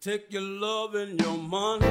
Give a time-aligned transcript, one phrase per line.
[0.00, 1.82] take your love and your money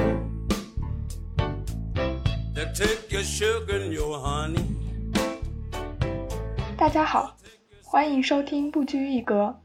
[6.78, 7.36] 大家好，
[7.84, 9.60] 欢迎收听不拘一格。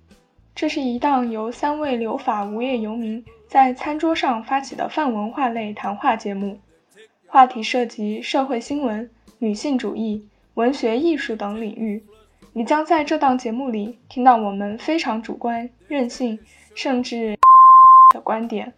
[0.57, 6.59] 这是一档由三位留法无业游民在餐桌上发起的泛文化类谈话节目，
[7.29, 12.05] 话题涉及社会新闻、女性主义、文学艺术等领域。
[12.55, 16.41] 你将在这档节目里听到我们非常主观、任性，
[16.75, 17.39] 甚至
[18.13, 18.75] 的观点。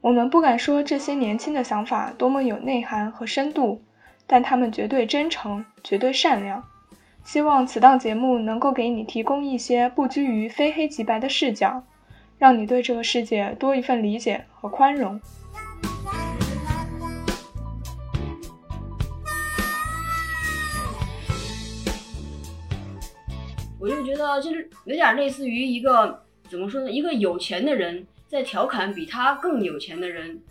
[0.00, 3.82] 我们不敢说这些年轻的想法多么有内涵和深度，
[4.26, 6.64] 但他们绝对真诚，绝对善良。
[7.24, 11.84] 希望此档节目能够给你提供一些不拘于非黑即白的视角，
[12.36, 15.20] 让你对这个世界多一份理解和宽容。
[23.80, 26.90] 我就觉得就是有点类似于一个怎么说呢？
[26.90, 30.42] 一个有钱的人在调侃比他更有钱的人。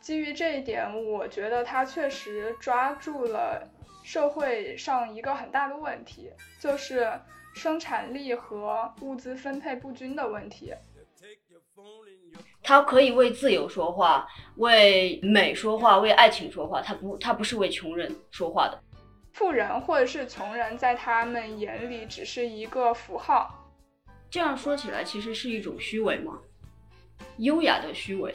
[0.00, 3.70] 基于这一点，我觉得他确实抓住了
[4.02, 7.08] 社会上一个很大的问题，就是
[7.54, 10.74] 生产力和物资分配不均的问题。
[12.64, 14.26] 他可以为自由说话，
[14.56, 16.82] 为美说话，为爱情说话。
[16.82, 18.82] 他不，他不是为穷人说话的。
[19.34, 23.70] 富人或者是穷人，在他们眼里只是一个符号。
[24.28, 26.40] 这样说起来，其实是一种虚伪吗？
[27.38, 28.34] 优雅的虚伪。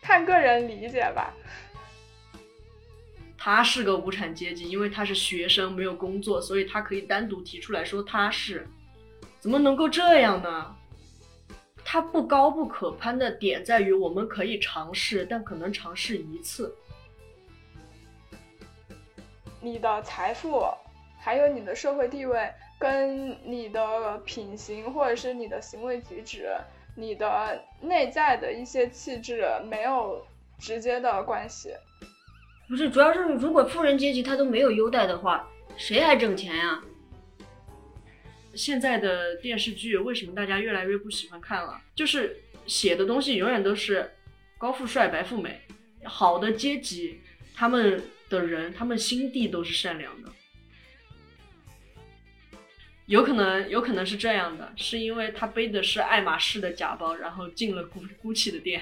[0.00, 1.32] 看个人理解吧。
[3.38, 8.68] 他是个无产阶级，因为他是学生，没有工作，所以他可以单独提出来说他是。
[9.40, 10.76] 怎么能够这样呢？
[11.84, 16.72] 他不高不可攀的点在于，我们可以尝试，但可能尝试一次。
[19.60, 20.64] 你的财富，
[21.18, 26.56] 还有你的社会地位，跟你的品行或者是你的行为举止，
[26.94, 30.24] 你的内在的一些气质没有
[30.58, 31.70] 直接的关系。
[32.68, 36.80] 不是，主要是如果富人阶级他都没有优待的话，谁还挣钱呀？
[38.54, 41.80] 现在的电视剧为什么大家越来越不喜欢看了？
[41.94, 44.10] 就是写的东西永远都是
[44.58, 45.60] 高富帅、白富美，
[46.04, 47.20] 好的阶级
[47.54, 50.28] 他们的人，他们心地都是善良的。
[53.12, 58.80] 有可能，有可能是这样的，是因为他背的是爱马仕的假包，然后进了 GUCCI 的店。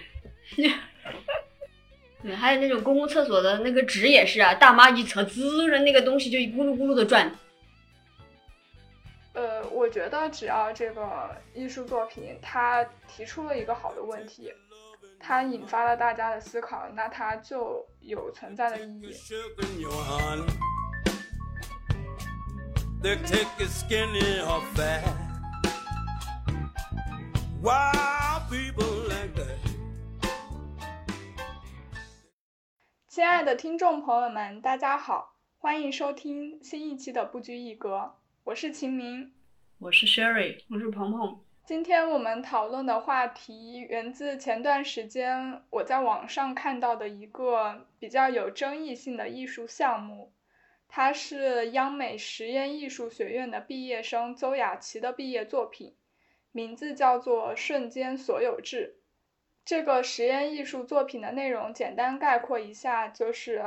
[2.23, 7.35] 对，还有那种公共厕所的那个纸也是啊，大妈一扯，滋的那个东西就咕噜咕噜的转。
[9.33, 14.53] 呃，我觉得只要这个艺术作品它提出了一个好的问题，
[15.19, 19.13] 它引发了大家的思考，那它就有存在的意义。
[23.03, 23.11] 亲
[33.25, 38.17] 爱的听众朋友们，大家好，欢迎收听新一期的不拘一格。
[38.45, 39.33] 我是秦明，
[39.79, 41.41] 我是 Sherry，我是鹏鹏。
[41.65, 50.35] 今天我们讨论的话题源自前段时间我在网上看到的一个比较有争议性的艺术项目，
[50.93, 55.95] 它是央美实验艺术学院的毕业生邹雅琪的毕业作品，
[56.51, 58.97] 名字叫做《瞬间所有制》。
[59.65, 63.63] 这个实验艺术作品的内容简单概括一下，就是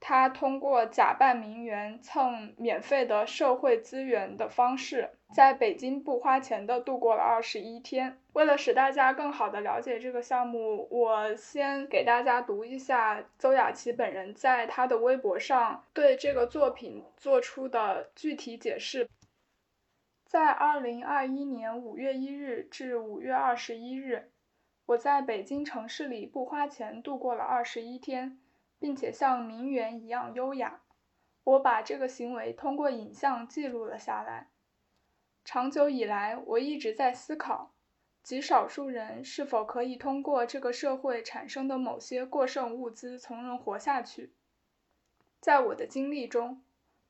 [0.00, 8.18] 他通过假扮名媛蹭免费的社会资源的方式，在北京不花钱的度过了二十一天。
[8.32, 19.08] 为了使大家更好的了解这个项目，我先给大家读一下邹雅琪本人在他的微博上对这个作品做出的具体解释。
[20.24, 24.30] 在二零二一年五月一日至五月二十一日。
[24.86, 28.38] 我在北京城市里不花钱度过了二十一天，
[28.78, 30.82] 并且像名媛一样优雅。
[31.44, 34.48] 我把这个行为通过影像记录了下来。
[35.44, 37.72] 长久以来，我一直在思考，
[38.22, 44.34] 极少数人是否可以通过这个社会产生的某些过剩物资从容活下去。
[45.40, 46.62] 在我的经历中，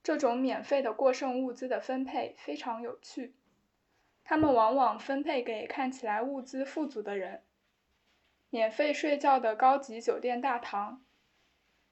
[0.04, 3.34] 这种免费的过剩物资的分配非常有趣，
[4.22, 7.42] 他们往往分配给看起来物资富足的人。
[8.50, 11.02] 免费睡觉的高级酒店大堂，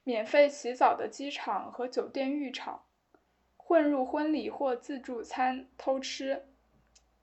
[0.07, 2.85] 免费洗澡的机场和酒店浴场，
[3.57, 6.47] 混入婚礼或自助餐偷吃，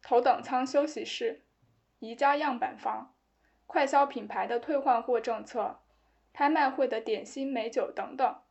[0.03, 1.47] 头等舱休息室，
[1.99, 3.15] 宜家样板房，
[3.67, 5.81] 快消品牌的退换货政策，
[6.35, 8.43] 拍卖会的点心美酒等等。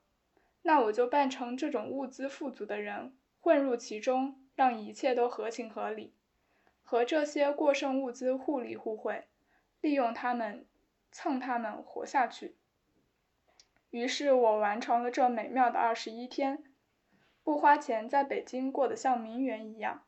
[0.63, 6.15] 那我就扮成这种物资富足的人，混入其中，让一切都合情合理，
[6.81, 9.27] 和这些过剩物资互利互惠。
[9.80, 10.65] 利用它们，
[11.12, 12.56] 蹭它们活下去。
[13.94, 16.63] 于是我完成了这美妙的二十一天，
[17.44, 20.04] 不花钱在北京过得像名媛一样。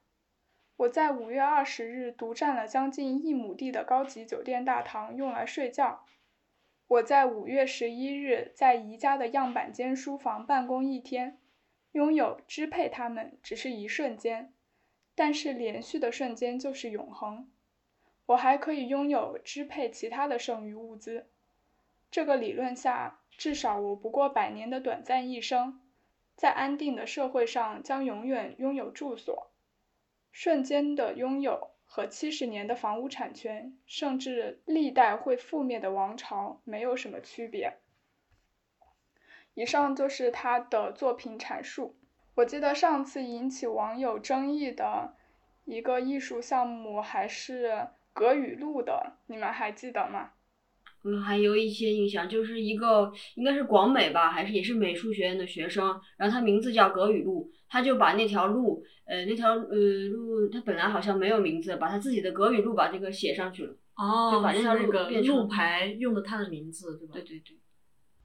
[0.75, 6.03] 我在五月二十日独占了将近一亩地的高级酒店大堂，用来睡觉。
[6.87, 11.39] 我在五月十一日在宜家的样板间书房办公一天，
[11.91, 14.51] 拥有支配它们只是一瞬间，
[15.13, 17.47] 但是连续的瞬间就是永恒。
[18.25, 21.29] 我还可以拥有支配其他的剩余物资。
[22.09, 23.19] 这个理论下。
[23.37, 25.79] 至少我不过百年的短暂一生，
[26.35, 29.51] 在安定的社会上将永远拥有住所，
[30.31, 37.77] 瞬间的拥有和七十年的房屋产权，甚至历代会覆灭的王朝没有什么区别。
[39.53, 41.95] 以上就是他的作品阐述。
[42.35, 45.15] 我记得上次引起网友争议的
[45.63, 50.33] 一个艺术项目还是格语录的，你们还记得吗？
[51.07, 59.75] 嗯，还有一些印象，就是一个应该是广美吧，还是也是美术学院的学生，然后他名字叫葛雨露，他就把那条路，呃，那条呃
[60.11, 67.13] 路，他本来好像没有名字，把他自己的葛雨露把这个写上去了，哦，就把那条那个变成路牌用的他的名字，对吧？
[67.13, 67.57] 对对对，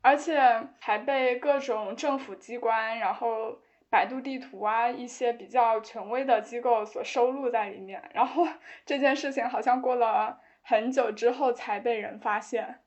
[0.00, 0.41] 而且
[0.79, 3.59] 还被各种政府机关，然后
[3.91, 8.47] 百度地图啊一些比较权威的机构所收录在里面，然后
[8.87, 10.38] 这件事情好像过了。
[10.62, 12.83] 很久之后才被人发现，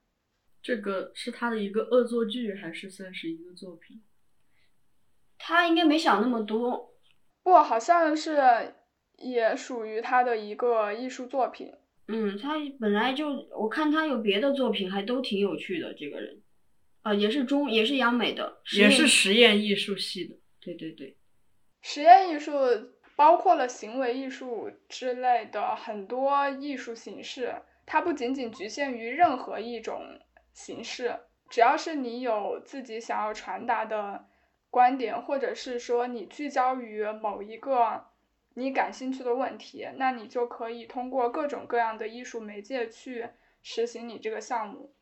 [0.61, 4.01] 这个是他的一个恶作剧，还是算是一个作品？
[5.37, 6.93] 他应该没想那么多，
[7.43, 8.73] 不，好像是
[9.17, 11.73] 也属于他的一个艺术作品。
[12.07, 15.93] 嗯，他本来就我看他有别的作品，还都挺有趣的。
[15.93, 16.41] 这个人，
[17.01, 20.35] 啊，也是中，也是央美的，也是实验艺术系的。
[20.61, 21.17] 对对对，
[21.81, 22.51] 实验艺术。
[23.23, 27.55] 包括了行为艺术之类的很多艺术形式，
[27.85, 30.19] 它不仅仅局限于任何一种
[30.51, 34.25] 形式，只要是你有自己想要传达的
[34.69, 38.07] 观点，或者是说你聚焦于某一个
[38.55, 43.29] 你感兴趣的问题，那你就可以通过各种各样的艺术媒介去
[43.61, 44.93] 实行你这个项目。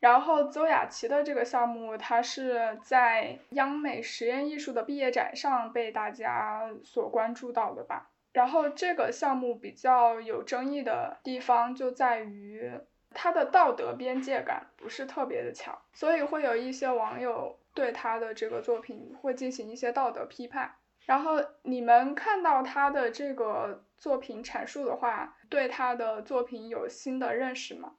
[0.00, 8.10] 然后邹雅琪的这个项目，它是在央美实验艺术的毕业展上被大家所关注到的吧。
[8.32, 12.70] 然后这个项目比较有争议的地方就在于
[13.10, 20.74] 它的道德边界感不是特别的强，所以会有一些网友对他的这个作品会进行一些道德批判。
[21.06, 27.94] 然后你们看到他的这个作品阐述的话，对他的作品有新的认识吗？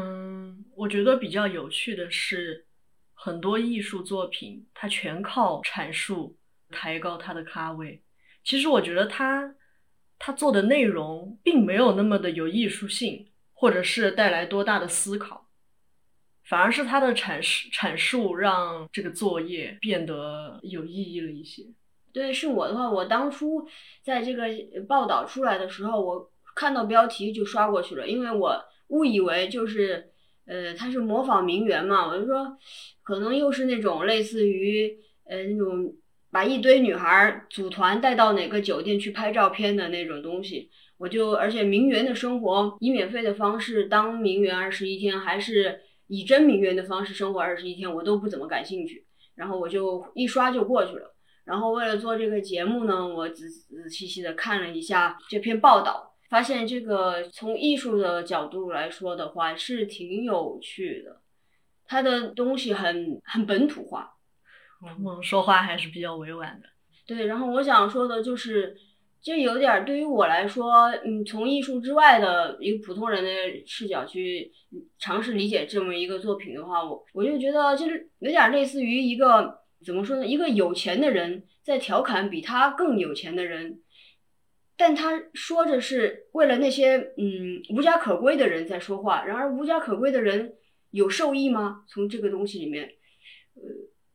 [0.00, 2.64] 嗯，我觉得比较有趣的是，
[3.14, 6.38] 很多艺术作品它全靠阐述
[6.70, 8.00] 抬高它的咖位。
[8.44, 9.56] 其实我觉得他
[10.20, 15.48] 他做的内容并没有那么的有艺术性，或者是带来多大的思考，
[16.44, 21.64] 反而是他的阐释阐述让这个作业变得有意义了一些。
[22.12, 23.68] 对，是我的话，我当初
[24.04, 24.46] 在这个
[24.88, 28.64] 报道出来的时候，我看到标题就刷过去了，因为我。
[28.88, 30.10] 误以为就是，
[30.46, 32.56] 呃，他是模仿名媛嘛，我就说，
[33.02, 35.94] 可能又是那种类似于，呃，那种
[36.30, 40.70] 把一堆女孩组团带到哪个酒店去拍照片的那种东西。
[40.96, 49.06] 我就，而且名媛的生活以免费的方式当名媛二十一天，还是以真名媛的方式生活二十一天，我都不怎么感兴趣。
[49.36, 51.14] 然后我就一刷就过去了。
[51.44, 56.14] 然后为了做这个节目呢，我仔仔细细的看了一下这篇报道。
[56.28, 61.20] 发现这个从艺术的角度来说的话是挺有趣的，
[61.86, 64.12] 他的东西很很本土化，
[64.84, 66.68] 嗯，说话还是比较委婉的。
[67.06, 68.76] 对，然后我想说的就是，
[69.22, 73.30] 这有点对于我来说，嗯，从艺术之外的一个普通人的
[73.66, 74.52] 视角去
[74.98, 83.80] 尝试理解这么一个作品的话，我我就觉得就是有点类似于一个怎么说呢，一个有钱的人在调侃比他更有钱的人。
[84.80, 90.54] 但他说着是为了那些嗯无家可归的人在说话，然而无家可归的人
[90.92, 91.84] 有受益吗？
[91.88, 92.94] 从这个东西里面，
[93.56, 93.62] 呃，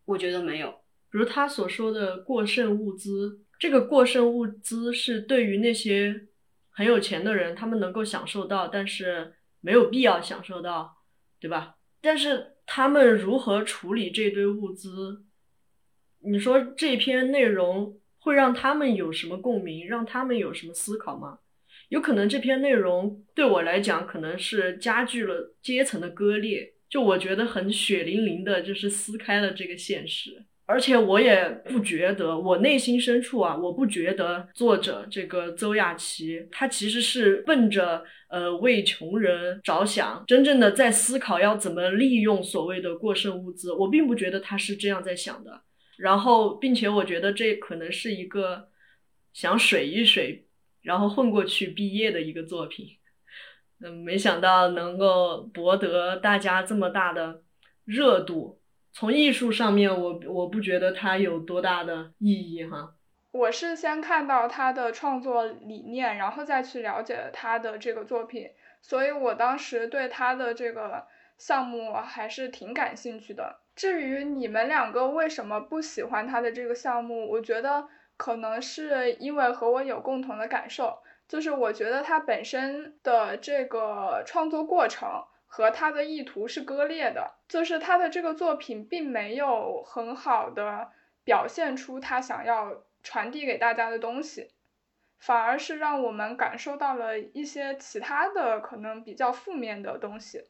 [0.05, 0.71] 我觉得没有。
[1.11, 6.27] 比如他所说的过剩物资，这个过剩物资是对于那些
[6.69, 11.03] 很有钱的人，他们能够享受到，但是没有必要享受到，
[11.41, 11.75] 对吧？
[11.99, 15.25] 但是他们如何处理这堆物资？
[16.19, 17.99] 你说这篇内容。
[18.23, 21.39] 会让他们有什么共鸣，让他们有什么思考吗？
[21.89, 26.73] 有可能这篇内容对我来讲，可能是加剧了阶层的割裂。
[26.89, 30.45] 就我觉得很血淋淋的，就是撕开了这个现实。
[30.65, 43.73] 而且我也不觉得，我内心深处啊，我不觉得作者这个邹亚琪，他其实是奔着呃为穷人着想，真正的在思考要怎么利用所谓的过剩物资。
[43.73, 45.61] 我并不觉得他是这样在想的。
[45.97, 48.69] 然后，并且我觉得这可能是一个
[49.31, 50.47] 想水一水，
[50.81, 52.97] 然后混过去毕业的一个作品。
[53.79, 57.43] 嗯，没想到能够博得大家这么大的
[57.85, 58.59] 热度。
[58.91, 62.95] 从艺术上面，我我不觉得它有多大的意义哈。
[63.31, 71.07] 我是先看到他的创作理念，然后再去了解他的这个作品，所以我当时对他的这个
[71.39, 73.62] 项目还是挺感兴趣的。
[73.75, 77.87] 至于你们两个为什么不喜欢他的这个项目，我觉得
[78.17, 85.25] 可能是因为和我有共同的感受，就是我觉得他本身的这个创作过程。
[85.55, 90.89] 和他的意图是割裂的，就是他的这个作品并没有很好的
[91.23, 94.49] 表现出他想要传递给大家的东西，
[95.19, 100.43] 反而是让我们感受到了一些其他的可能比较负面的东西。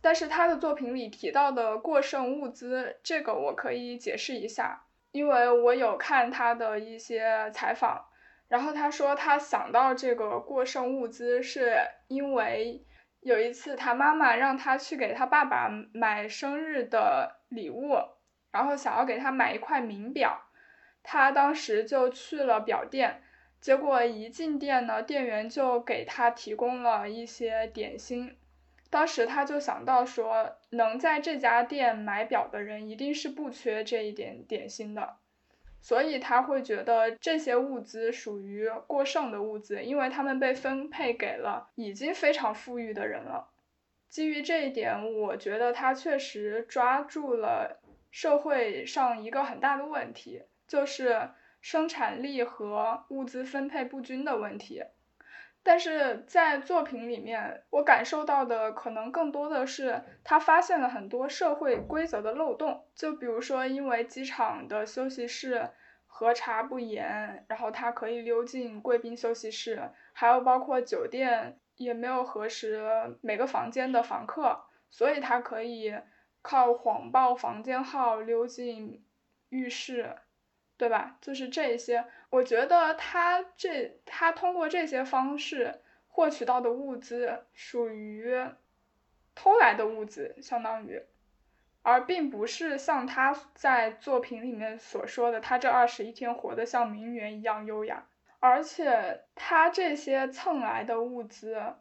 [0.00, 8.06] 但是他的作品里提到的过剩物资，这个我可以解释一下，因为我有看他的一些采访，
[8.48, 11.76] 然后他说他想到这个过剩物资是
[12.08, 12.84] 因为。
[13.22, 17.98] 有一次，他妈妈让他去给他爸爸买生日的礼物，
[18.50, 20.40] 然后想要给他买一块名表，
[21.02, 23.22] 他当时就去了表店，
[23.60, 28.38] 结果一进店呢，店员就给他提供了一些点心，
[28.90, 35.16] 当时他就想到说，能在这家店买表的人一定是不缺这一点点心的。
[35.82, 43.48] 所以他会觉得这些物资属于过剩的物资，因为他们被分配给了已经非常富裕的人了。
[44.10, 47.80] 基于这一点，我觉得他确实抓住了
[48.10, 51.30] 社会上一个很大的问题，就是
[51.62, 54.82] 生产力和物资分配不均的问题。
[55.62, 65.70] 但是在作品里面，我感受到的可能更多的是他发现了很多社会规则的漏洞，就比如说因为机场的休息室
[66.06, 75.94] 核查不严，然后他可以溜进贵宾休息室，还有包括酒店也没有核实每个房间的房客，所以他可以
[76.40, 79.04] 靠谎报房间号溜进
[79.50, 80.16] 浴室。
[80.80, 81.18] 对吧？
[81.20, 88.32] 就是这一些，我觉得他这他通过这些方式获取到的物资属于
[89.34, 91.02] 偷来的物资，相当于，
[91.82, 98.06] 而并不是像他在作品里面所说的，他这二十一天活得像名媛一样优雅。
[98.38, 101.74] 而且他这些蹭来的物资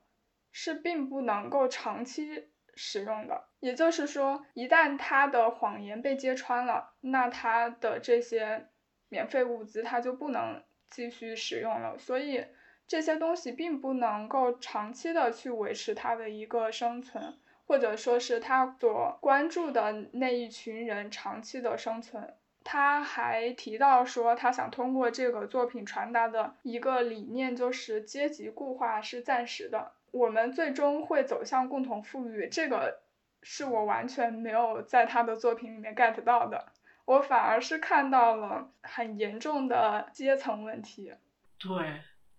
[0.52, 8.68] 是并不能够长期使用的，也就是说，一旦他的谎言被揭穿了，那他的这些。
[9.10, 12.46] 免费物资它就不能继续使用了，所以
[12.88, 17.38] 这些东西并不能够长期的去维持它的一个生存，
[17.68, 22.34] 或者说是他所关注的那一群人长期的生存。
[22.64, 32.48] 他还提到说，他想通过这个作品传达的一个理念就是阶级固化是暂时的，我们最终会走向共同富裕。
[32.50, 33.00] 这个
[33.42, 36.66] 是我完全没有在他的作品里面 get 到的。
[37.10, 41.12] 我反而是看到了很严重的阶层问题。
[41.58, 41.70] 对，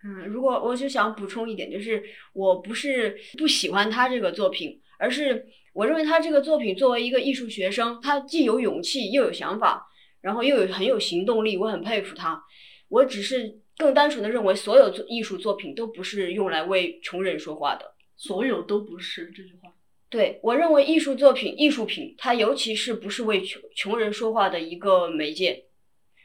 [0.04, 2.00] 嗯，如果我就想补充一点，就是
[2.32, 9.88] 我不是不喜欢他这个作品，而是我认为他这个作品作为一个艺术学生，他既有勇气又有想法，
[10.20, 12.40] 然后又有很有行动力，我很佩服他。
[12.88, 17.96] 我只是更单纯的认为，所有艺术作品都不是用来为穷人说话的。
[18.16, 19.72] 所有都不是这句话。
[20.10, 25.66] 对我认为，艺术作品、艺术品，它尤其是不是为穷穷人说话的一个媒介，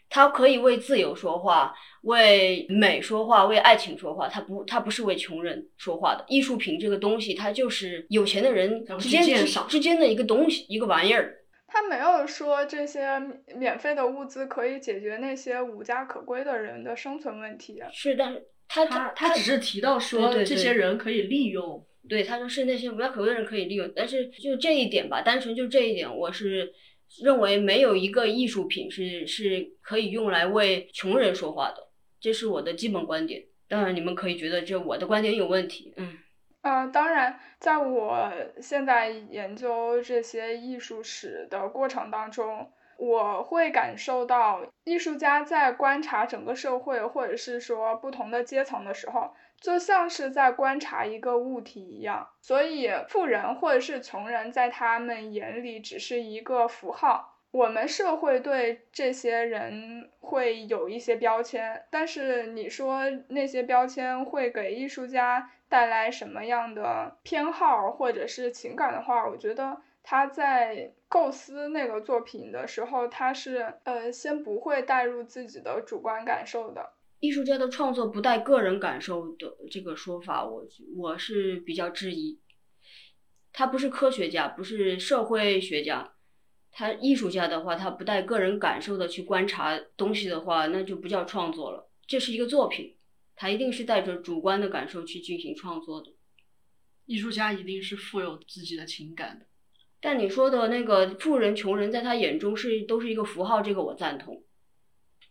[0.09, 4.27] 它可以为自由说话，为美说话，为爱情说话。
[4.27, 6.25] 它不，它不是为穷人说话的。
[6.27, 9.23] 艺术品这个东西，它就是有钱的人之间
[9.67, 11.43] 之间的一个东西，一个玩意儿。
[11.67, 13.21] 他没有说这些
[13.55, 17.83] 免费的物资可以解决那些无家可归的人的生存问题。
[17.93, 21.85] 是，但是他他他只是提到说这些人可以利用。
[22.07, 26.71] 对，他说是那些无家可归的人可以利用，但是就这一点吧，单纯就这一点，我是
[27.23, 31.87] 认为没有一个艺术品是是可以用来为穷人说话的，
[32.19, 33.43] 这是我的基本观点。
[33.67, 36.17] 当然，你们可以觉得这我的观点有问题，嗯。
[36.61, 38.31] 呃，当然，在我
[38.61, 49.33] 现在研究这些艺术史的过程当中，我会感受到艺术家在观察整个社会，或者是说不同的阶层的时候。
[49.59, 57.31] 就像是在观察一个物体一样，所以富人或者是穷人，在他们眼里只是一个符号。
[57.51, 76.94] 我们社会对这些人会有一些标签，但是你说那些标签会给艺术家带来什么样的偏好或者是情感的话，我觉得他在构思那个作品的时候，他是呃先不会带入自己的主观感受的。
[77.25, 80.63] 艺术家的创作不带个人感受的这个说法，我
[80.95, 82.39] 我是比较质疑。
[83.51, 86.13] 他不是科学家，不是社会学家，
[86.71, 91.89] 他艺术家的话，他不带个人感受的去观察东西的话，那就不叫创作了。
[92.05, 92.95] 这是一个作品，
[93.35, 96.11] 他一定是带着主观的感受去进行创作的。
[97.05, 99.47] 艺术家一定是富有自己的情感的。
[99.99, 104.43] 但你说的那个富人、穷人，在他眼中是都是一个符号，这个我赞同。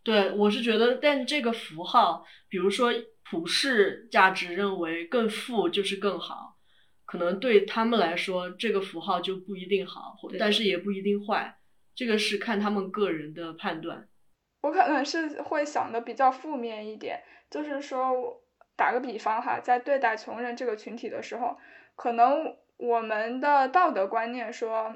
[0.04, 2.92] 对，我是觉得，但这个符号，比如说
[3.30, 6.58] 普世价值认为更富就是更好，
[7.06, 11.56] 可能对他们来说，这个符号就不一定好，或但是也不一定坏，
[11.94, 14.06] 这个是看他们个人的判断。
[14.60, 18.42] 我可能是会想的比较负面一点，就是说，
[18.76, 21.56] 打个比方哈，在对待穷人这个群体的时候，
[21.96, 24.94] 可能我们的道德观念说，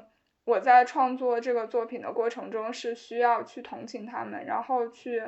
[0.49, 5.23] 我在创作这个作品的过程中是需要去同情他们，然后去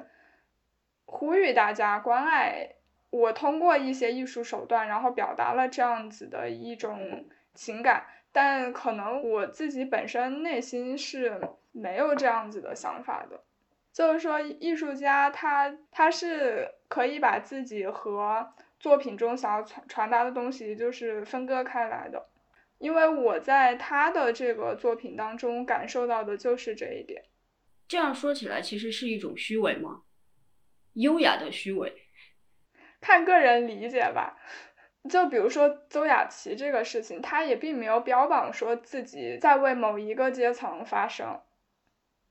[1.05, 2.75] 呼吁大家关爱。
[3.11, 11.39] 我通过一些艺术手段，然后表达了这样子的一种情感，但可能我自己本身内心是
[11.71, 13.41] 没有这样子的想法的。
[13.93, 22.25] 就是说，艺术家他他是可以把自己和作品中想要传传达的东西就是分割开来的，
[22.81, 27.23] 因为我在他的这个作品当中感受到的就是这一点。
[27.87, 30.01] 这样说起来，其实是一种虚伪吗？
[30.93, 31.93] 优雅的虚伪。
[32.99, 34.37] 看个人理解吧。
[35.09, 41.39] 就比如说邹雅琪这个事情，她也并没有标榜说自己在为某一个阶层发声。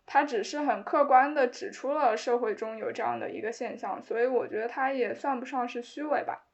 [0.07, 6.50] 他只是很客观的指出了社会中有这样的一个现象，所以我觉得他也算不上是虚伪吧。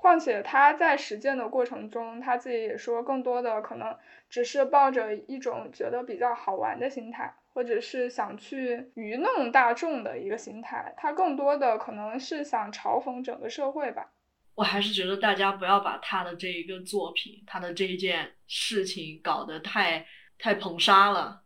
[0.00, 3.94] 况且他在实践的过程中，他自己也说，更多的可能
[4.30, 10.94] 只是抱着一种觉得比较好玩的心态，或者是想去愚弄大众的一个心态。
[10.96, 14.12] 他更多的可能是想嘲讽整个社会吧。
[14.54, 20.06] 我还是觉得大家不要把他的这一个作品，他的这一件事情搞得太
[20.38, 21.42] 太捧杀了。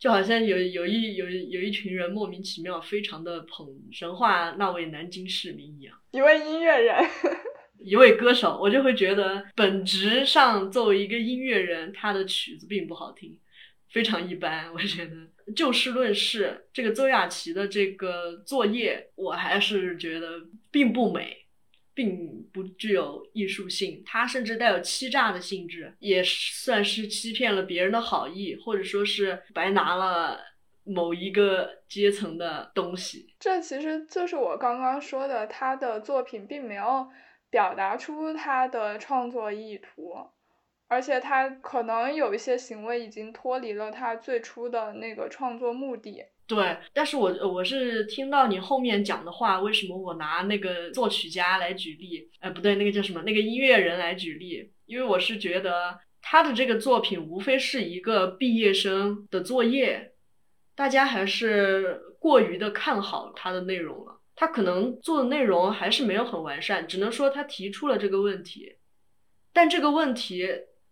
[0.00, 6.96] 就好像有有一有有一群人莫名其妙非常的捧神话那位南京市民一样，一位音乐人，
[7.84, 13.38] 一位歌手，我就会觉得本质上作为一个音乐人，他的曲子并不好听，
[13.90, 14.72] 非常一般。
[14.72, 15.12] 我觉得
[15.54, 21.44] 就事论事，这个邹雅琪的这个作业，我还是觉得并不美。
[22.00, 30.40] 并不具有艺术性，它甚至带有欺诈的性质，也算是欺骗了别人的好意，或者说是白拿了
[30.82, 33.34] 某一个阶层的东西。
[33.38, 37.06] 这其实就是我刚刚说的，他的作品并没有
[37.50, 40.14] 表达出他的创作意图，
[40.88, 46.24] 而且他可能有一些行为已经脱离了他最初的那个创作目的。
[46.56, 52.28] 对，但是我我是听到你后面讲的话，为什么我拿那个作曲家来举例？
[52.40, 53.22] 呃，不对，那个叫什么？
[53.22, 54.68] 那个音乐人来举例？
[54.86, 60.10] 因为我是觉得他的这个作品无非是一个毕业生的作业，
[60.74, 64.20] 大家还是过于的看好他的内容了。
[64.34, 68.76] 他可能做的内容还是没有很完善，只能说他提出了这个问题，
[69.52, 70.48] 但这个问题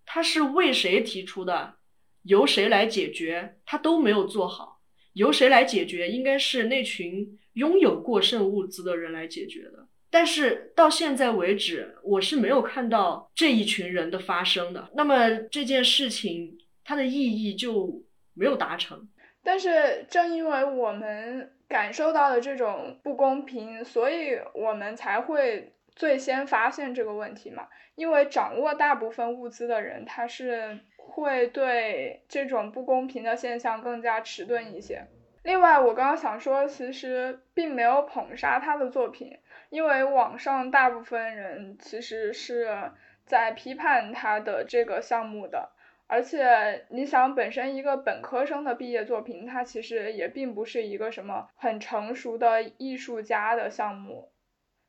[0.06, 1.74] 他是为谁提出的，
[2.22, 4.77] 由谁来解决，他都没有做好。
[5.18, 6.08] 由谁来解决？
[6.08, 9.88] 应该是那群拥有过剩物资的人来解决的。
[10.08, 14.88] 但是到现在为止，我是没有看到这一群人的发生的。
[14.94, 18.00] 那么这件事情它的意义就
[18.32, 19.08] 没有达成。
[19.42, 27.66] 但是正因为我们感受到了这种不公平，所以我们才会最先发现这个问题嘛。
[27.96, 30.78] 因为掌握大部分物资的人，他是。
[31.08, 35.06] 会对这种不公平的现象更加迟钝一些。
[35.42, 39.38] 另外，我刚刚想说，其实并没有捧杀他的作品，
[39.70, 42.92] 因为网上大部分人其实是
[43.24, 45.70] 在批判他的这个项目的。
[46.06, 54.30] 而且，你想，本身一个本科生的毕业作品，它其实也并不是一个什么很成熟的艺术家的项目，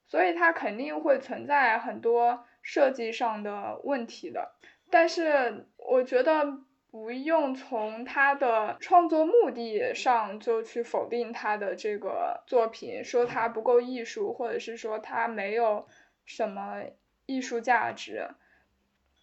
[0.08, 4.54] 所以它肯定会存在很多设计上的问题的。
[4.90, 6.60] 但是我觉得
[6.92, 15.88] 不用从他的创作目的上就去否定他的这个作品，说他不够艺术，或者是说他没有
[16.26, 16.84] 什么
[17.26, 18.30] 艺术价值。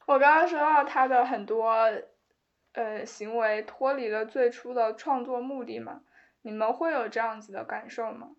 [0.07, 1.73] 我刚刚说到他的很多
[2.73, 6.03] 呃行为脱离了最初的创作目的嘛？
[6.43, 8.31] 你们会有这样子的感受吗？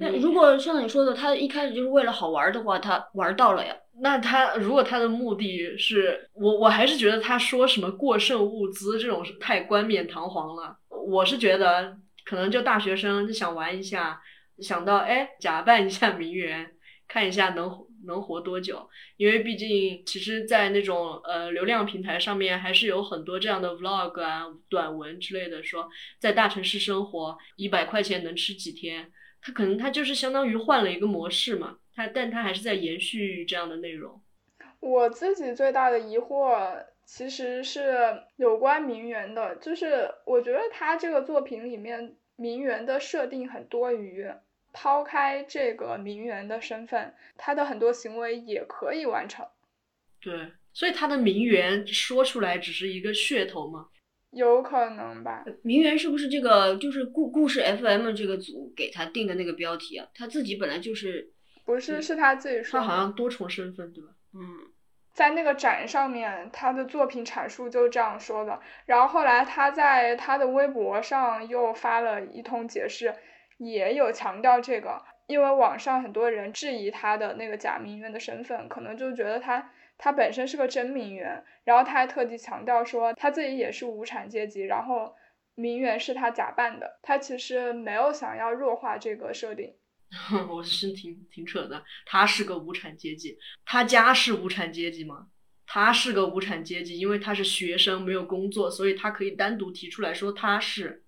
[0.00, 3.76] 那如果像你说的，他一开始就是为了好玩的话，他玩到了呀。
[4.00, 10.76] 那他如果他的目的是我，我还是觉得他说什么过剩物资这种是太冠冕堂皇了。
[10.88, 14.20] 我是觉得可能就大学生就想玩一下，
[14.60, 16.70] 想到哎假扮一下名媛，
[17.06, 17.70] 看一下能
[18.06, 18.88] 能活多久。
[19.18, 25.86] 因为毕竟其实，在那种呃流量平台上面，还是有很多这样的 vlog 啊、短文之类的，说
[26.18, 29.12] 在大城市生活一百块钱能吃几天。
[29.42, 34.20] 他可能他就是相当于换了一个模式嘛，他但他还是在延续这样的内容。
[34.78, 44.26] 我自己最大的疑惑其实是有关名媛的，就是我觉得他这个作品里面名媛的设定很多余，
[44.72, 49.46] 抛开这个名媛的身份，他的很多行为也可以完成。
[50.20, 53.88] 对，所以他的名媛说出来只是一个噱头吗？
[54.32, 55.44] 有可能吧。
[55.62, 60.06] 名媛是不是这个就是故故事 FM 这个组给他定的那个标题啊？
[60.14, 61.30] 他自己本来就是
[61.64, 64.10] 不是是他自己说他好像多重身份对吧？
[64.34, 64.42] 嗯，
[65.12, 68.58] 在那个展上面，他的作品阐述就这样说的。
[68.86, 73.14] 然后后来他在他的微博上又发了一通解释，
[73.58, 79.70] 也有强调这个，因为网上很多人质疑他的那个假名媛的身份，可能就觉得他。
[79.98, 85.14] 他本身是个真名媛，然后他还特地强调说他自己也是无产阶级，然后
[85.54, 86.98] 名媛是他假扮的。
[87.02, 89.74] 他其实没有想要弱化这个设定。
[90.50, 95.28] 我是挺挺扯的，他是个无产阶级，他家是无产阶级吗？
[95.64, 101.04] 他是个无产阶级，因为他是学生，没有工作，所以他可以单独提出来说他是，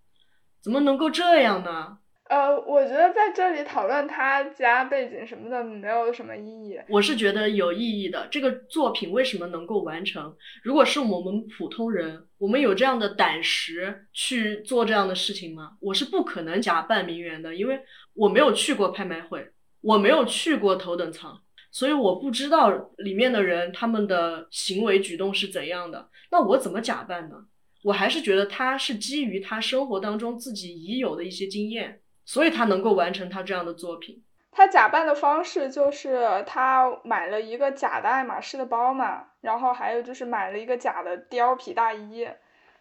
[0.62, 1.98] 怎么能够这样呢？
[2.30, 6.80] 呃，我觉得在这里讨论他家背景什么的没有什么意义。
[6.88, 8.26] 我是觉得有意义的。
[8.30, 10.34] 这个作品为什么能够完成？
[10.62, 15.72] 如果是我们普通人，我们有这样的胆识去做这样的事情吗？
[15.80, 17.78] 我是不可能假扮名媛的，因为
[18.14, 19.46] 我没有去过拍卖会，
[19.82, 21.38] 我没有去过头等舱，
[21.70, 26.08] 所以我不知道里面的人他们的行为举动是怎样的。
[26.30, 27.36] 那我怎么假扮呢？
[27.82, 32.00] 我还是觉得他是基于他生活当中自己已有的一些经验。
[32.24, 34.22] 所以他能够完成他这样的作品。
[34.56, 42.28] 他假扮的方式就是他买了一个假的爱马仕的包嘛，然后还有就是买了一个假的貂皮大衣，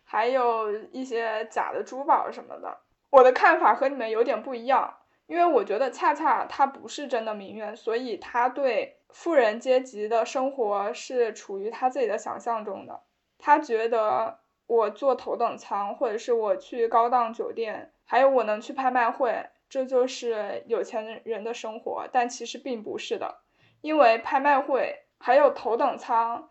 [0.04, 2.78] 还有一些假的珠宝什么的。
[3.10, 13.02] 我的看法和你们有点不一样，因为我觉得恰恰他不是真的名媛，所以他对富人阶级的生活是处于他自己的想象中的。
[13.40, 17.93] 他觉得我坐头等舱，或者是我去高档酒店。
[18.06, 23.40] 还有我能去拍卖会，这就是有钱人的生活，但其实并不是的，
[23.82, 26.50] 因为拍卖会还有头等舱，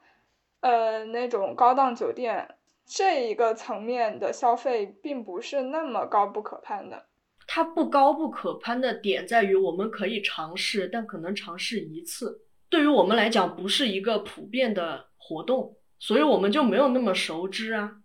[0.60, 7.06] 呃，那种高档酒店这一个层面的消费并不是那么高不可攀的。
[7.46, 17.98] 它不高不可攀的点在于，我们可以尝试，但可能尝试一次，对于我们来讲不是一个普遍的活动，所以我们就没有那么熟知啊。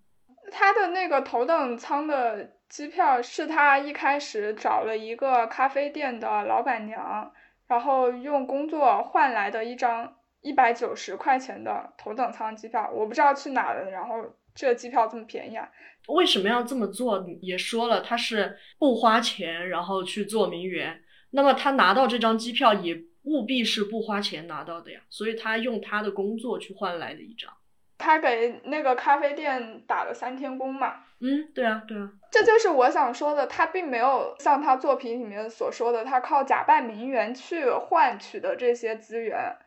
[0.52, 2.57] 它的那个头等舱的。
[2.70, 7.32] 机票是他一开始找了一个咖啡店的老板娘，
[7.68, 12.90] 然后用工作换来的一张一百九十块钱的头等舱机票。
[12.94, 14.16] 我不知道去哪了，然后
[14.54, 15.70] 这机票这么便宜啊？
[16.10, 17.26] 为什么要这么做？
[17.42, 21.02] 也说了，他是不花钱，然后去做名媛。
[21.32, 27.52] 那么他拿到这张机票也务必是不花钱拿到的呀，所以他用他的工作去换来的一张。
[27.98, 31.04] 他给那个咖啡店打了三天工嘛？
[31.20, 39.58] 嗯，对啊，对啊，这就是我想说的，他并没有像他作品里面所说的，他靠假扮名媛去换取的这些资源，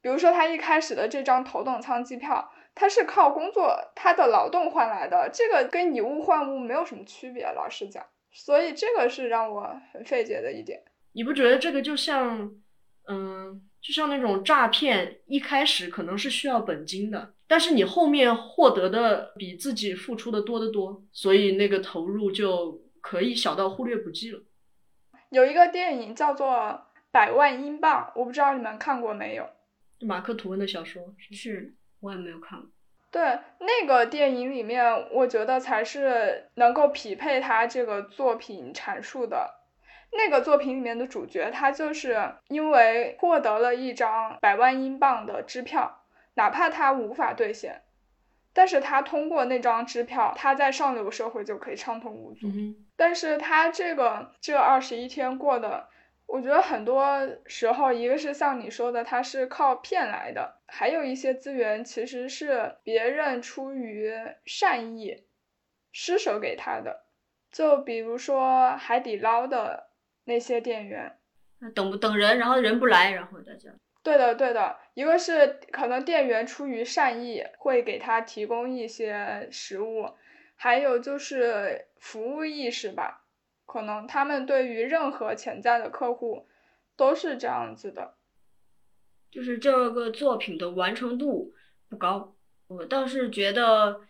[0.00, 10.80] 比如说他一开始的这张头等舱机票，他是靠工作他的劳动换来的，这个跟以物换物没有什么区别，老实讲，所以这个是让我很费解的一点。
[11.14, 12.48] 你不觉得这个就像，
[13.08, 17.32] 嗯，就像那种诈骗，一开始可能是需要本金的。
[17.48, 24.40] 但是你后面获得的比自己付出的多得多，所以那个投入就可以小到忽略不计了。
[25.30, 26.48] 有一个电影叫做
[27.10, 29.48] 《百万英镑》，我不知道你们看过没有？
[30.00, 32.68] 马克吐温的小说是，我也没有看过。
[33.10, 33.22] 对，
[33.60, 39.48] 那个电影里面，我觉得才是能够匹配他这个作品阐述的。
[40.12, 42.16] 那个作品里面的主角，他就是
[42.48, 46.02] 因为获得了一张百万英镑的支票。
[46.36, 47.82] 哪怕他无法兑现，
[48.52, 52.46] 但是他通过那张支票，他在上流社会就可以畅通无阻。
[52.96, 55.88] 但是他这个这二十一天过的，
[56.26, 64.12] 我觉得很多时候，一个是像你说的，他是靠骗来的，还有一些资源其实是别人出于
[64.44, 65.24] 善意
[65.92, 67.04] 施舍给他的。
[67.50, 69.88] 就比如说海底捞的
[70.24, 71.18] 那些店员，
[71.74, 73.70] 等不等人，然后人不来，然后大家。
[74.06, 80.08] 对的，对的，一个是可能店员出于善意会给他提供一些食物，
[80.54, 83.24] 还有就是服务意识吧。
[83.64, 86.46] 可能他们对于任何潜在的客户
[86.96, 88.14] 都是这样子的，
[89.32, 91.52] 就是这个作品的完成度
[91.90, 92.36] 不高。
[92.68, 94.02] 我倒是觉得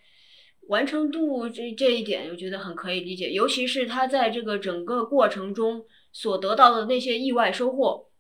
[0.69, 8.11] 完成度这这一点，我觉得很可以理解，尤其是他在这个整个过程中所得到的那些意外收获，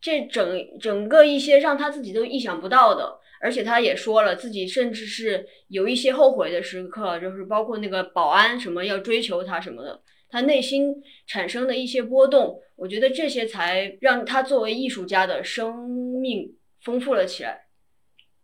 [0.00, 10.02] 这整整个一些让他自己都意想不到的，而且他也说了自己甚至是有一些后悔的时刻，就是包括那个保安什么要追求他什么的。
[10.30, 10.94] 他内心
[11.26, 17.66] 产生的一些波动，我觉得这些才让他作为艺术家的生命丰富了起来。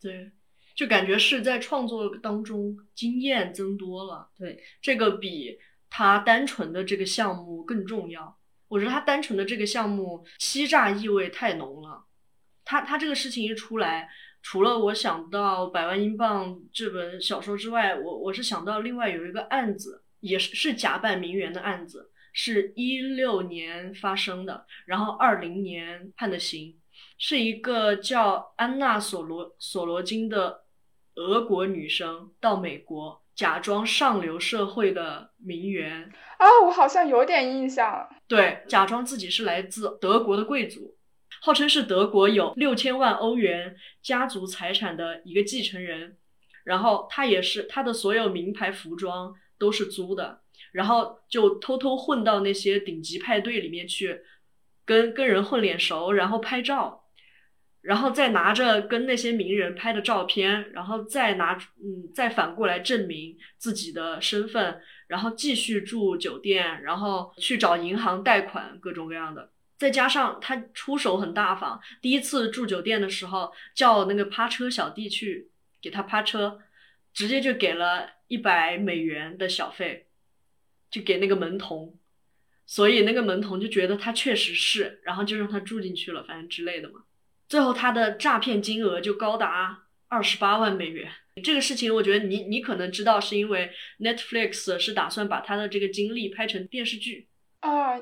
[0.01, 0.33] 对，
[0.75, 4.29] 就感觉是在创作当中经验增多了。
[4.39, 5.59] 对，这个比
[5.91, 8.39] 他单纯的这个项目更重要。
[8.75, 12.05] 我觉得他单纯的这个项目欺诈意味太浓了。
[12.65, 14.09] 他他这个事情一出来，
[14.43, 20.01] 除了我想到《百万英镑》这本小说之外，我我是想到另外有一个案子。
[20.25, 26.81] 也是是假扮名媛的案子，是一六年发生的，然后二零年判的刑，
[27.19, 30.65] 是一个叫安娜索罗索罗金的
[31.17, 36.03] 俄国女生到美国假装上流社会的名媛
[36.39, 38.09] 啊，我好像有点印象。
[38.27, 40.97] 对，假装自己是来自德国的贵族，
[41.41, 46.17] 号称是德国有六千万欧元家族财产的一个继承人，
[46.65, 49.35] 然后他也是他的所有名牌服装。
[49.57, 50.41] 都是租的，
[50.73, 54.21] 然后就偷偷混到那些顶级派对里面去，
[54.85, 57.04] 跟跟人混脸熟，然后拍照，
[57.85, 69.51] 然后再拿着跟那些名人拍的照片，然后再拿嗯再反过来证明自己的身份，然后继续住酒店，然后去找银行贷款，各种各样的。
[69.77, 76.59] 再加上他出手很大方，第一次住酒店的时候叫那个趴车小弟去给他趴车，
[77.13, 78.11] 直接就给了。
[78.27, 80.07] 一百美元的小费，
[80.91, 81.95] 就给那个门童，
[82.65, 87.05] 所以那个门童就觉得他确实是，然后就让他住进去了，反正之类的嘛。
[87.49, 91.11] 最后他的诈骗金额就高达二十八万美元。
[91.43, 97.29] 这个事情我觉得你你可能知道，是因为 Netflix 是打算把他的这个经历拍成电视剧。
[97.61, 97.99] 啊，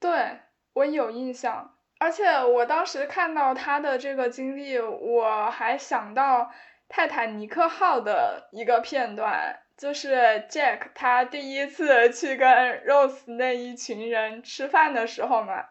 [0.00, 0.38] 对
[0.74, 6.50] 我有印象，而且我当时看到他的这个经历，我还想到
[6.88, 9.60] 泰坦尼克号的一个片段。
[9.76, 10.14] 就是
[10.48, 12.48] Jack 他第一次去跟
[12.86, 15.66] Rose 那一群人吃饭的时候嘛，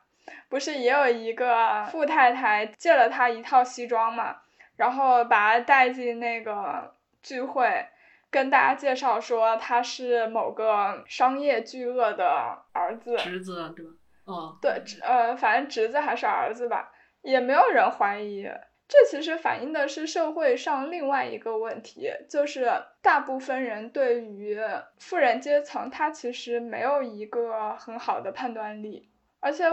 [0.50, 4.38] 不是也有一个富太太借了他一套西装嘛，
[4.78, 7.86] 然后把他带进那个聚会，
[8.30, 13.92] 跟大家介绍说他是某个商业巨鳄的儿子，侄子对吧？
[14.26, 18.50] 哦，对，呃，反正侄子还是儿子吧，也没有人怀疑。
[18.88, 24.60] 这其实反映的是社会上另外一个问题，就是大部分人对于
[25.00, 29.10] 富人阶层，他其实没有一个很好的判断力，
[29.40, 29.66] 而且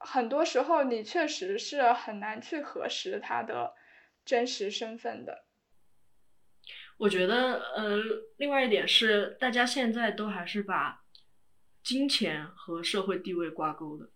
[0.00, 3.74] 很多时候你确实是很难去核实他的
[4.24, 5.44] 真实身份的。
[6.96, 7.98] 我觉得，呃，
[8.36, 11.02] 另外一点是，大家现在都还是把
[11.82, 14.10] 金钱和社会地位挂钩的。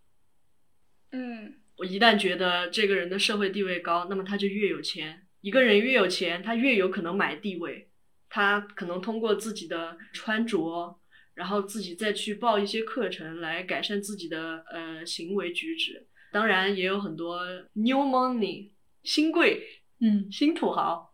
[1.11, 1.61] 嗯。
[1.77, 5.27] 我一旦觉得这个人的社会地位高，那么他就越有钱。
[5.41, 7.89] 一个人越有钱，他越有可能买地位。
[8.29, 10.99] 他可能通过自己的穿着，
[11.35, 16.07] 然后自己再去报一些课程来改善自己的呃行为举止。
[16.31, 17.39] 当然，也有很多
[17.73, 18.71] new money
[19.03, 19.61] 新贵，
[20.01, 21.13] 嗯，新土豪，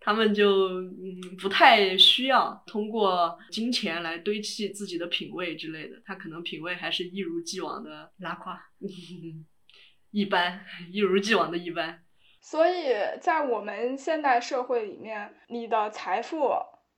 [0.00, 6.00] 他们就嗯不太需要通过金钱来堆砌自己的品味之类的。
[6.04, 8.60] 他可能品味还是一如既往的拉胯。
[10.10, 12.02] 一般，一如既往的一般。
[12.40, 16.52] 所以在我们现代社会里面，你的财富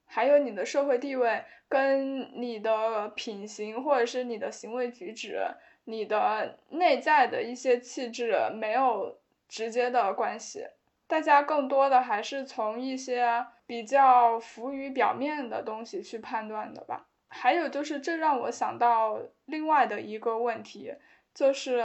[0.09, 5.47] 还有你的社会地位，跟你的品行或者是你的行为举止、
[5.85, 9.17] 你的内在的一些气质没有
[9.49, 10.67] 直接的关系。
[11.07, 17.07] 大家更多的还是从一些比较浮于表面的东西去判断的吧。
[17.29, 20.95] 还有就是，这让我想到另外的一个问题，
[21.33, 21.85] 就是。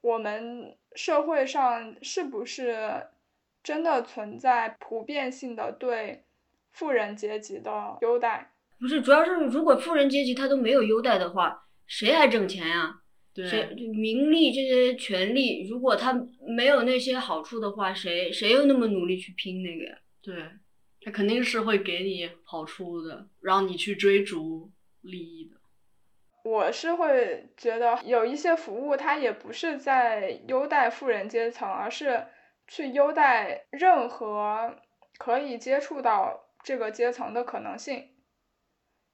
[0.00, 3.08] 我们社会上是不是
[3.64, 6.22] 真的存在普遍性的对
[6.78, 8.52] 富人阶级的优待？
[8.78, 13.00] 不是，主要是如果富人阶级他都没有优待的话，谁还挣钱呀？
[13.34, 16.12] 谁对名利这些权利，如果他
[16.46, 19.98] 没有那些好处的话，谁谁又那么努力去拼那个呀？
[20.22, 20.36] 对，
[21.00, 25.56] 他肯定是会给你好处的，让你去追逐利益的。
[26.44, 32.24] 我是会觉得有一些服务，它也不是在优待富人阶层，而是
[32.66, 34.76] 去优待任何
[35.18, 38.10] 可以接触到这个阶层的可能性。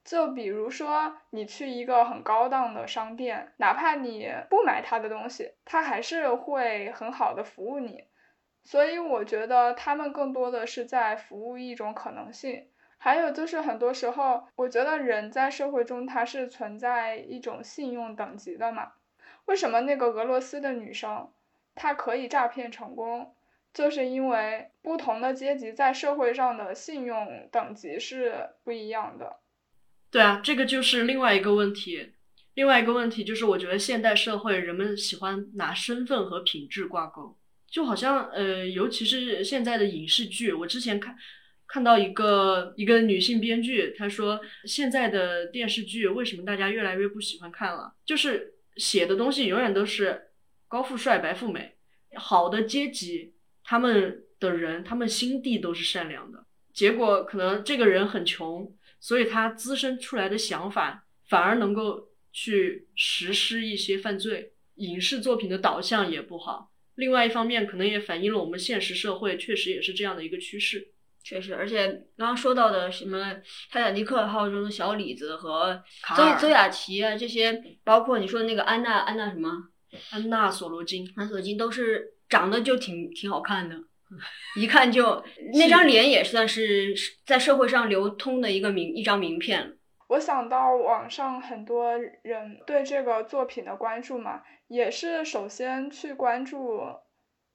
[0.04, 8.08] 就比如说，你去一个很高档的商店，哪怕你不买他的东西，他还是会很好的服务你。
[8.64, 12.70] 所以我觉得他们更多的是在服务一种可能性。
[12.98, 18.94] 还有就是很多时候，我觉得人在社会中它是存在一种信用等级的嘛。
[19.44, 21.30] 为什么那个俄罗斯的女生
[21.76, 23.36] 她可以诈骗成功，
[23.74, 29.40] 就是因为不同的阶级在社会上的信用等级是不一样的。
[30.10, 32.12] 对啊，这个就是另外一个问题。
[32.54, 37.36] 另外一个问题就是，我觉得现代社会人们喜欢拿身份和品质挂钩，
[37.68, 41.16] 就好像呃，尤其是现在的影视剧，我之前看
[41.66, 50.30] 看到一个一个女性编剧，她说现在的电视剧为什么大家越来越不喜欢看了，就是写的东西永远都是
[50.68, 51.74] 高富帅、白富美，
[52.14, 53.33] 好的阶级
[53.64, 58.72] 他们的人，他们心地都是善良的，结果可能这个人很穷。
[59.00, 66.72] 所以他滋生出来的想法反而能够去实施一些犯罪，影视作品的导向也不好。
[66.94, 70.88] 另外一方面，可能也反映了我们现实社会确实也是这样的一个趋势。
[71.22, 73.18] 确实，而且刚刚说到的什么
[73.70, 79.68] 《泰坦尼克号》中的小李子和卡尔周周雅琪啊，这些，包括你说的那个安娜安娜什么
[80.12, 83.76] 安娜索罗金，安索金，都是长得就挺挺好看的。
[84.56, 86.92] 一看就 那张脸也算是
[87.24, 89.76] 在社会上流通的一个名一张名片。
[90.08, 96.82] 我想到网上很多人对这个作品的关注嘛，也是首先去关注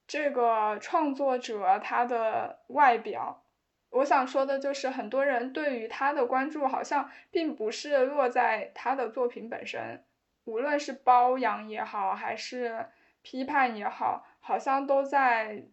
[0.08, 3.44] 这个创作者他的外表。
[3.92, 10.04] 我想说的就是，很多人对于他的关注好像并不是落在他的作品本身，
[10.46, 12.86] 无论是褒扬也好，还是
[13.22, 15.64] 批判也好，好像都在。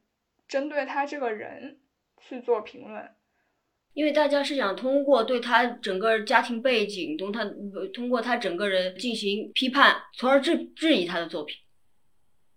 [0.49, 1.81] 针对他这个人
[2.21, 3.11] 去做评论，
[3.95, 7.45] 因为大家是想通过对他整个家庭背景，通他
[7.93, 11.57] 通过他整个人进行批判，从而质质疑他的作品。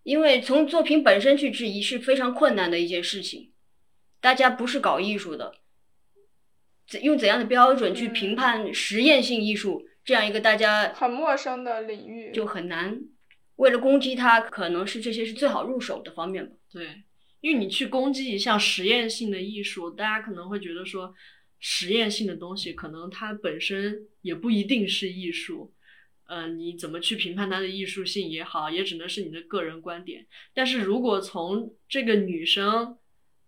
[0.03, 3.53] 因为从作品本身去质疑是非常困难的一件事情，
[4.21, 5.55] 大家不是搞艺术的，
[6.87, 13.01] 怎用怎样的标准去评判实验性艺术这样一个大家很陌生的领域，就很难。
[13.59, 16.55] 为了攻击他，可能是这些是最好入手的方面吧。
[16.71, 17.03] 对。
[17.41, 21.13] 因为你去攻击一项实验性的艺术，大家可能会觉得说，
[21.57, 25.73] 实验性的东西可能它本身也不一定是艺术，
[26.27, 30.27] 呃，你怎么去评判它的艺术性也好，也只能是你的个人观点。
[30.53, 32.97] 但是如果从这个女生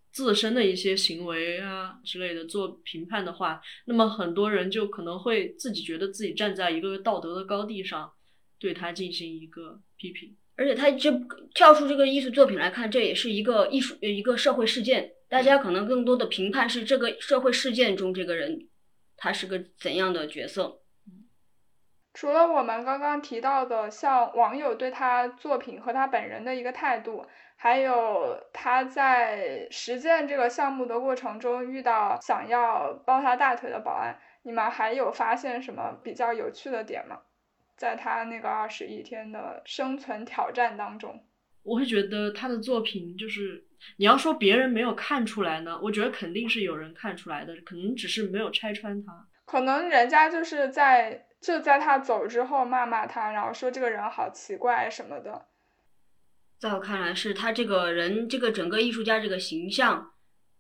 [0.10, 8.13] 自身的一些行为啊之类的做评判的话，那么很多人就可能会自己觉得自己站在一个道德的高地上，
[8.58, 10.36] 对她进行一个批评。
[10.58, 11.12] 而且他这
[11.54, 15.12] 跳出这个艺术作品来看，这也是一个艺术一个社会事件。
[15.30, 18.68] 大家可能更多的评判是这个社会事件中这个人，
[19.16, 20.82] 他是个怎样的角色。
[22.14, 37.20] 除了我们刚刚提到的，像网友对他作品和他本人的一个态度，还有他在实践这个项目的过程中遇到想要抱他大腿的保安，你们还有发现什么比较有趣的点吗？
[37.82, 41.20] 在他那个二十一天的生存挑战当中，
[41.63, 43.65] 我会觉得他的作品就是，
[43.98, 49.12] 你要说别人没有看出来呢，我觉得肯定是有人看出来的，可能只是没有拆穿他。
[49.48, 55.48] 可能人家就是在就在他走之后骂骂他，然后说这个人好奇怪什么的。
[56.60, 60.12] 在我看来，是他这个人，这个整个艺术家这个形象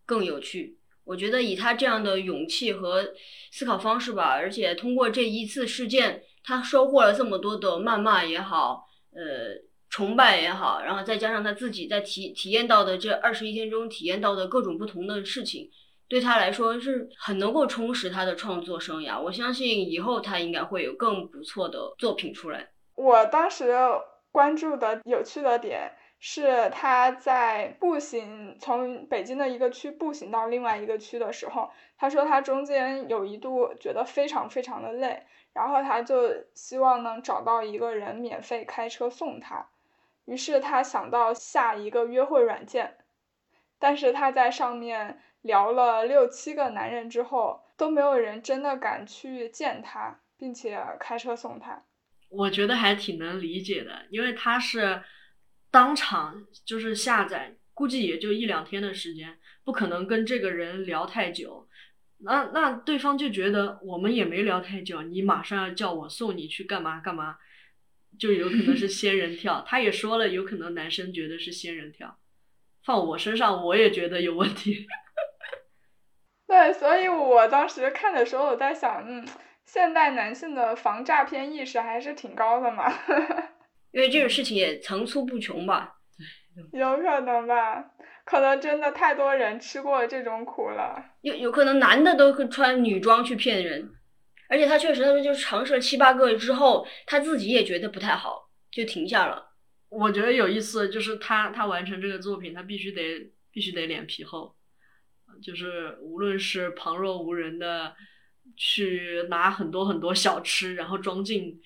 [0.07, 0.79] 更有趣。
[1.03, 3.13] 我觉得以他这样的勇气和
[3.51, 6.23] 思考方式吧，而且通过这一次事件。
[6.43, 9.21] 他收获了这么多的谩骂也好，呃，
[9.89, 15.69] 崇拜也好，然后再加上他自己在体体验到的这二十一天中体验到的各种不同的事情，
[16.07, 19.21] 对他来说是很能够充实他的创作生涯。
[19.21, 22.69] 我相信以后他应该会有更不错的作品出来。
[22.95, 23.73] 我当时
[24.31, 35.23] 关注的有趣的点是他在步行从北京的一个区步行到另外一个区的时候，他说他中间有一度觉得非常非常的累。
[35.53, 39.67] 然后他就希望能找到一个人免费开车送他，
[40.25, 42.97] 于是他想到下一个约会软件，
[43.77, 51.83] 但是他在上面聊了六七个男人之后，都没有人真的敢去见他，并且开车送他。
[52.29, 55.03] 我觉得还挺能理解的，因为他是
[55.69, 61.67] 当场就是下载，估计也就一两天的时间，不可能跟这个人聊太久。
[62.23, 67.37] 那那对方就觉得我们也没聊太久，你马上要叫我送你去干嘛干嘛，
[68.19, 69.63] 就有可能是仙人跳。
[69.67, 72.17] 他也说了，有可能男生觉得是仙人跳，
[72.83, 74.87] 放我身上我也觉得有问题。
[76.47, 79.25] 对，所以我当时看的时候，我在想，嗯，
[79.65, 82.91] 现代男性的防诈骗意识还是挺高的嘛。
[83.91, 85.97] 因为这种事情也层出不穷吧。
[86.73, 87.91] 有可能吧，
[88.25, 91.03] 可能真的太多人吃过这种苦了。
[91.21, 93.91] 有有可能男的都会穿女装去骗人，
[94.47, 99.51] 而且他确实他说就尝试了七八个之后，他自己也觉得不太好，就停下了。
[99.89, 104.55] 我觉得有意思，就是他他完成这个作品，他必须得必须得脸皮厚。
[105.41, 107.95] 就是无论是旁若无人的
[108.55, 111.59] 去拿很多很多小吃，然后装进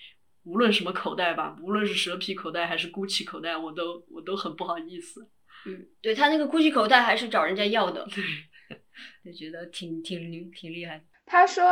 [0.43, 5.27] 无论什么口袋吧，无论是蛇皮口袋还是 GUCCI 口袋，我都我都很不好意思。
[5.65, 11.03] 嗯，对他那个 GUCCI 口袋还是找人家要的，对，就觉得挺挺挺厉害。
[11.25, 11.65] 他说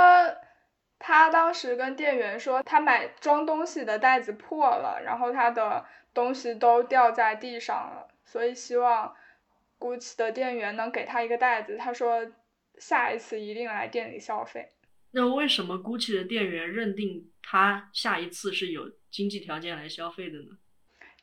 [0.99, 9.15] 他当时跟店员说，他买装东西的袋子破了，然后他的东西都掉在地上了，所以希望。
[9.79, 12.25] GUCCI 的店员能给他一个袋子，他说
[12.77, 14.65] 下一次一定来店里消费。
[15.11, 20.57] 那为什么 GUCCI 的店员认定他下一次是有经济条件来消费的呢？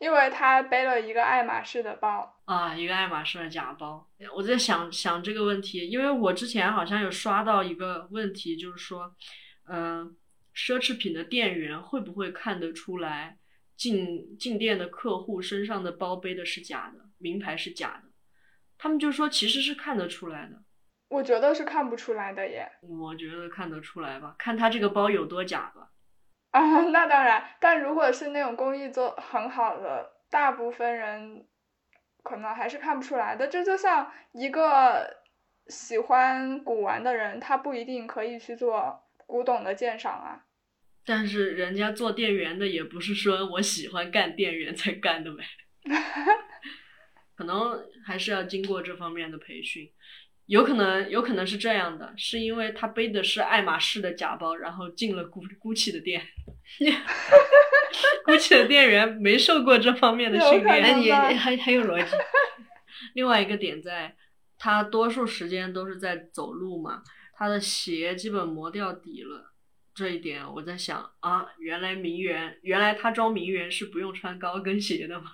[0.01, 4.09] 因为他背了一个爱马仕的包啊，一个爱马仕的假包。
[4.35, 9.15] 我在想想这个问题，因为我之前好像有刷到一个问题，就是说，
[9.69, 10.17] 嗯，
[10.55, 13.37] 奢侈品的店员会不会看得出来
[13.77, 18.09] 进进店的客户身上的包背的是假的，名牌是假的？
[18.79, 20.63] 他们就说其实是看得出来的，
[21.11, 22.67] 我觉得是看不出来的耶。
[22.81, 25.91] 我觉得看得出来吧，看他这个包有多假吧。
[26.51, 31.47] 啊， 那当然，但如果是那种工艺做很好的，大部分人
[32.23, 33.47] 可能还是看不出来的。
[33.49, 35.23] 这就像一个
[35.69, 40.45] 喜欢古玩的人，他不一定可以去做古董的鉴赏啊。
[41.07, 45.45] 但是人家做店员的也不是说我喜欢干店员才干的呗。
[47.35, 49.91] 可能还是要经过这方面的培训，
[50.51, 56.27] 有可能有可能是这样的，是因为他背的是爱马仕的假包，然后进了 GUCCI 的店，
[58.27, 62.17] GUCCI 的店员没受过这方面的训练，也很很有逻辑。
[63.15, 64.17] 另外一个点在，
[64.59, 69.53] 他多数时间都是在走路嘛，他的鞋基本磨掉底了，
[69.95, 75.31] 这一点我在想啊，原来名媛，原来他装名媛是不用穿高跟鞋的吗？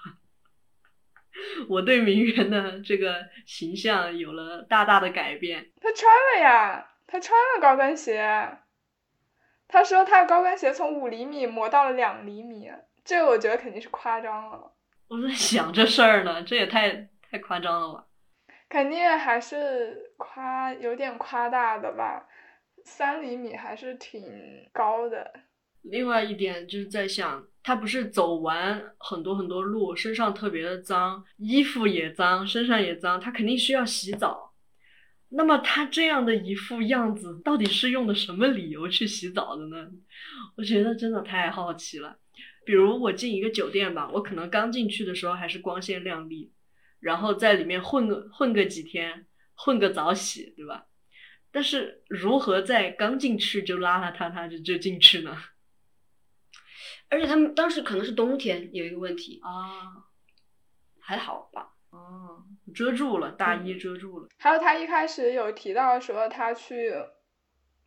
[1.69, 5.71] 我对名媛的这个形象有了大大的改变。
[5.81, 8.59] 他穿了呀，他穿了高跟鞋。
[9.69, 12.71] 他说他的高跟鞋从五厘米磨到了两厘米，
[13.05, 14.73] 这个我觉得肯定是夸张了。
[15.09, 18.07] 我在想这事儿呢，这也太太夸张了吧？
[18.69, 22.27] 肯定还是夸有点夸大的吧？
[22.85, 24.23] 三厘米还是挺
[24.73, 25.33] 高的。
[25.83, 27.47] 另外一点就是在想。
[27.67, 34.55] 他不是走完很多很多路，身上特别的脏，衣服也脏，身上也脏，他肯定需要洗澡。
[35.31, 39.89] 那么他这样的一副样子，到底是用的什么理由去洗澡的呢？
[40.57, 42.17] 我觉得真的太好奇了。
[42.65, 46.53] 比如我进一个酒店吧，我可能刚进去的时候还是光鲜亮丽，
[47.01, 50.87] 然后在里面混个混个几天，混个澡洗，对吧？
[51.51, 55.37] 但是如何在刚进去就邋邋遢遢就就进去呢？
[57.09, 60.05] 而且他们当时可能是冬天，有一个问题啊，
[61.01, 61.73] 还好吧？
[61.91, 62.43] 哦，
[62.75, 64.29] 遮住了，大衣遮住了。
[64.39, 66.93] 还有他一开始有提到说他去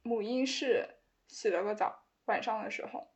[0.03, 0.87] 母婴室
[1.27, 3.07] 洗了个澡，晚上的时候。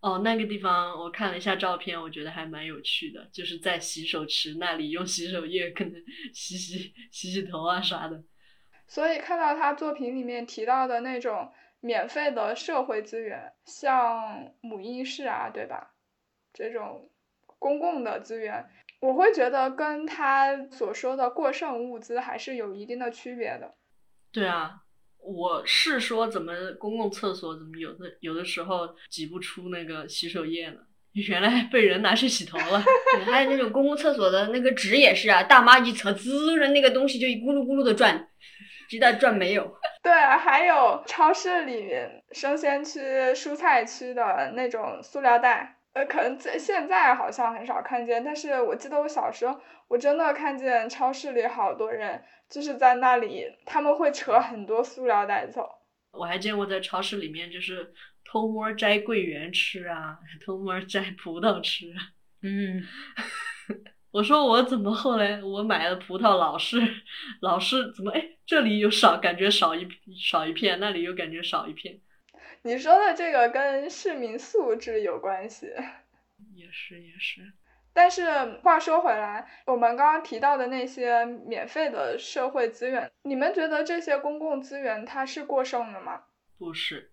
[0.00, 5.94] 哦，那个地方我看了一下照片，我觉得还蛮有趣的，就是在洗手池那里用洗手液可能
[6.34, 8.22] 洗洗洗洗头啊啥的。
[8.86, 11.50] 所以看到他作品里面提到的那种。
[11.80, 15.94] 免费的社会资源，像母婴室啊，对吧？
[16.52, 17.10] 这种
[17.58, 18.66] 公共的资源，
[19.00, 23.74] 我会觉得跟他所说的过剩物资还是有一定的区别的。
[24.32, 24.82] 对啊，
[25.18, 30.80] 我是说，怎么公共厕所怎么有的有的时候挤不出那个洗手液呢？
[31.28, 32.82] 原来被人拿去洗头了。
[33.26, 38.27] 还有那种公共厕所的那个纸也是啊，大妈一扯，滋的那个东西就一咕噜咕噜的转。
[38.88, 39.64] 鸡蛋转没有，
[40.02, 43.00] 对，还有超市里面生鲜区、
[43.34, 55.68] 蔬菜区的那种塑料袋，呃，可能在现在好像很少看见，但是我记得我小时候，我真的看见超市里好多人就是在那里，他们会扯很多塑料袋走。
[56.10, 57.92] 我还见过在超市里面就是
[58.24, 61.86] 偷摸摘桂圆吃啊，偷摸摘葡萄吃。
[62.42, 62.82] 嗯，
[64.10, 66.78] 我说我怎么后来我买了葡萄老是
[67.40, 69.86] 老是怎么哎这里有少感觉少一
[70.18, 72.00] 少一片，那里又感觉少一片。
[72.62, 75.66] 你说的这个跟市民素质有关系。
[76.54, 77.52] 也是也是。
[77.92, 78.24] 但是
[78.62, 86.22] 话说回来，我们刚刚提到的那些免费的社会资源，你们觉得这些公共资源它是过剩的吗？
[86.58, 87.10] 不是，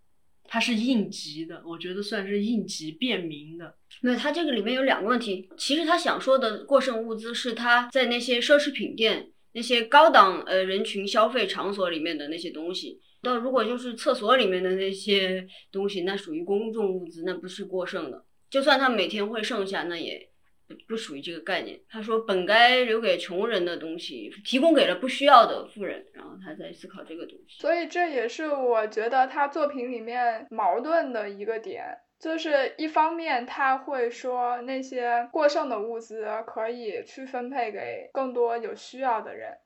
[0.48, 3.76] 它是应急的，我觉得算是应急便民的。
[4.02, 5.50] 那，它这个里面有两个问题。
[5.58, 13.00] 其实他想说的过剩物资是他在那些奢侈品店、那些高档呃人群消费场所里面的那些东西。
[13.22, 18.24] 那如果就是厕所里面的那些东西，那属于公众物资，那不是过剩的。
[18.50, 20.30] 就算他每天会剩下，那也
[20.88, 21.80] 不属于这个概念。
[21.90, 27.62] 他说本该留给穷人的东西，提供给了不需要的富人，然后他在思考这个东西。
[27.62, 39.58] 所以这也是我觉得他作品里面矛盾的一个点，就是一方面他会说那些过剩的物资可以去分配给更多有需要的人。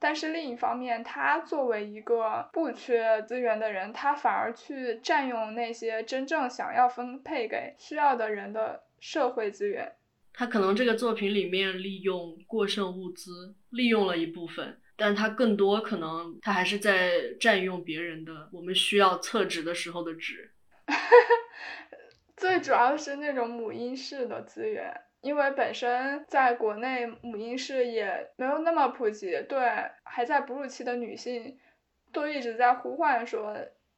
[0.00, 9.94] 但是另一方面，他作为一个不缺资源的人，他反而去占用那些真正想要分配给需要的人的社会资源。
[10.34, 20.50] 他可能这个作品里面利用过剩物资，利用了一部分，但他更多可能他还是在占用别人的我们需要厕纸的时候的纸。
[22.36, 25.00] 最主要是那种母婴室的资源。
[25.22, 29.58] 因为本身在国内母婴室也没有那么普及，对
[30.02, 31.58] 还在哺乳期的女性
[32.12, 33.56] 都一直在呼唤说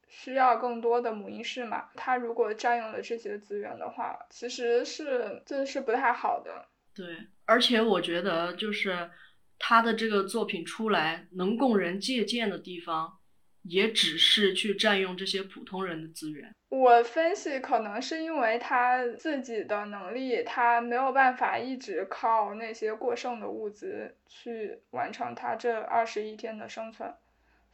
[0.09, 1.89] 需要更多的母婴室嘛。
[1.95, 6.69] 他如果占用了这些资源的话，其实是这是不太好的。
[6.95, 7.07] 对，
[7.45, 9.11] 而且我觉得就是
[9.59, 13.19] 他的这个作品出来能供人借鉴的地方，
[13.63, 16.51] 也只是去占用这些普通人的资源。
[16.69, 27.15] 我分析可能是因为他自己的能力，他没有办法一直靠那些过剩的物资去完成他这二十一天的生存，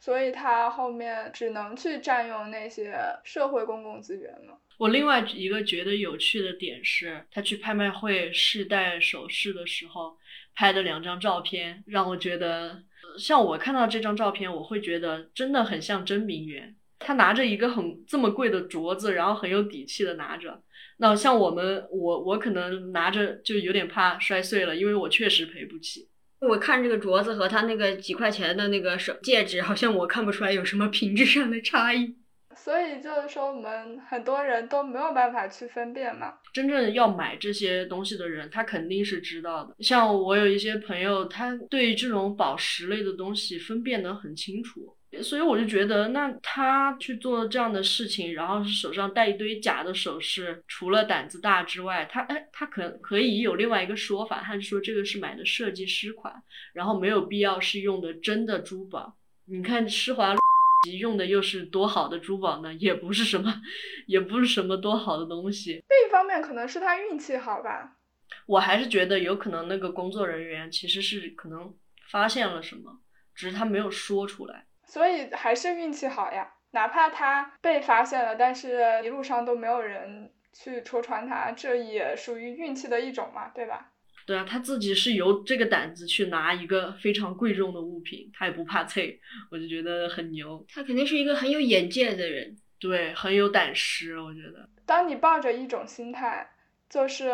[0.03, 2.93] 所以他后面只能去占用那些
[3.23, 4.59] 社会公共资源了。
[4.77, 10.17] 我另外一个觉得有趣的点是，他去拍卖会试戴首饰的时候
[10.55, 12.83] 拍的两张照片，让我觉得，
[13.17, 16.75] 像我看到这张照片，我会觉得真的很像真名媛。
[16.99, 20.61] 他拿着一个很这么贵的镯子，然后很有底气的拿着。
[20.97, 26.09] 那像我们，我我可能拿着就有点怕摔碎了，因为我确实赔不起。
[26.47, 32.15] 我看这个镯子和他那个几块钱的那个手戒指，好像我看不出来有什么品质上的差异。
[32.55, 36.35] 所以就是说，我们很多人都没有办法去分辨嘛。
[36.53, 39.75] 真正要买这些东西的人，他肯定是知道的。
[39.79, 44.95] 像我有一些朋友，他对这种宝石类的东西分辨得很清楚。
[45.21, 56.33] 所以我就觉得，那他去做这样的事情，然后手上戴一堆假的首饰，除了胆子大之外，他哎，他可可以有另外一个说法，他是说这个是买的设计师款，
[56.73, 59.15] 然后没有必要是用的真的珠宝。
[59.45, 60.39] 你看施华洛
[60.85, 62.73] 奇用的又是多好的珠宝呢？
[62.75, 63.61] 也不是什么，
[64.07, 65.71] 也不是什么多好的东西。
[65.73, 67.97] 另一方面，可能是他运气好吧。
[68.45, 71.73] 我还是觉得有可能那个工作人员其实是可能
[72.09, 72.99] 发现了什么，
[73.35, 74.65] 只是他没有说出来。
[74.93, 83.89] 所以还是运气好呀，哪怕他被发现了，但是一路上都没有人去戳穿他，这也属于运气的一种嘛，对吧？
[84.27, 89.19] 对啊，他自己是有这个胆子去拿一个非常贵重的物品，他也不怕脆，
[89.49, 90.63] 我就觉得很牛。
[90.71, 94.69] 他肯定是一个很有眼界的人，对，很有胆识，我觉得。
[94.85, 96.47] 当你抱着一种心态，
[96.87, 97.33] 就是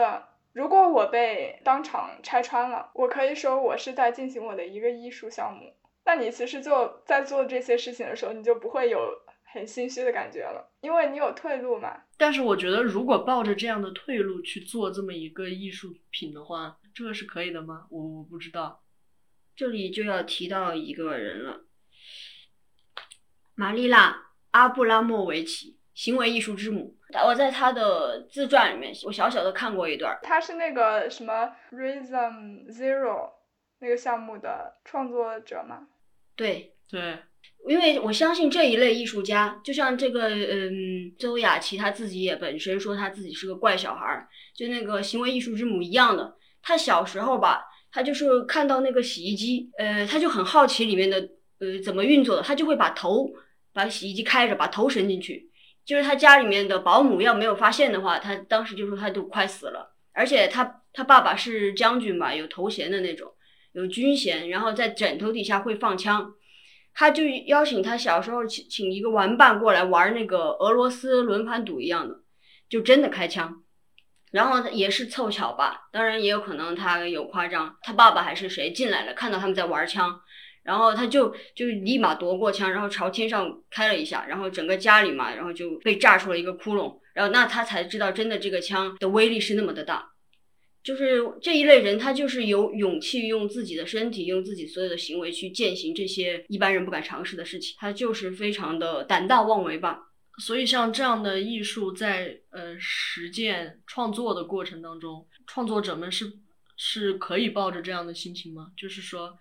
[0.54, 5.74] 如果我被当场拆穿了，我可以说我是在进行我的一个艺术项目。
[6.10, 9.00] 那你其实就在做这些事情的时候，你就不会有
[9.54, 12.02] 很心虚的感觉了，因为你有退路嘛。
[12.18, 17.86] 但是我觉得，如果抱着这样的退路去做这么一个艺术品的话，这个是可以的吗？
[17.92, 18.82] 我我不知道。
[19.56, 21.66] 这里就要提到一个人了，
[23.54, 24.12] 玛丽娜·
[24.50, 26.98] 阿布拉莫维奇，行为艺术之母。
[27.24, 30.18] 我在他的自传里面，我小小的看过一段。
[30.24, 33.34] 他是那个什么 Rhythm Zero
[33.78, 35.88] 那个项目的创作者吗？
[36.40, 37.18] 对对，
[37.68, 44.26] 因为我相信这一类艺术家，就像这个嗯，周雅琪她自己也本身说她自己是个怪小孩儿，
[44.56, 46.38] 就那个行为艺术之母一样的。
[46.62, 51.18] 她小时候吧，她就是看到那个洗衣机，呃，她就很好奇里面的
[51.60, 53.30] 呃怎么运作的，她就会把头
[53.74, 55.50] 把洗衣机开着，把头伸进去。
[55.86, 59.94] 就是他家里面的保姆要没有发现的话，他当时就说他都快死了。
[60.14, 63.30] 而且他他爸爸是将军吧，有头衔的那种。
[63.80, 66.34] 有军衔，然后在枕头底下会放枪，
[66.94, 72.16] 他就邀请他小时候请请一个玩伴过来玩那个俄罗斯轮盘赌一样的，
[72.68, 73.64] 就真的开枪。
[74.32, 80.22] 然后也是凑巧吧，当然也有可能他有夸张，他爸爸还是谁进来了，看到他们在玩枪，
[80.62, 90.12] 然后他就就立马夺过枪，然后朝天上开了一下，然后整个家里嘛，然后就被炸出了一个窟窿，然后那他才知道真的这个枪的威力是那么的大。
[90.90, 100.08] 就是这一类人，他就是有勇气用自己的身体，用自己所有的行为去践行这些一般人不敢尝试的事情，他就是非常的胆大妄为吧。
[100.40, 106.34] 所以像这样的艺术在呃实践创作的过程当中，创作者们是
[106.76, 108.72] 是可以抱着这样的心情吗？
[108.76, 109.38] 就是说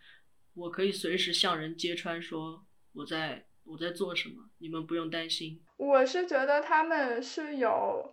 [0.55, 5.59] 我可以随时向人揭穿说我在我在做什么，你们不用担心。
[5.79, 8.13] 我是觉得他们是有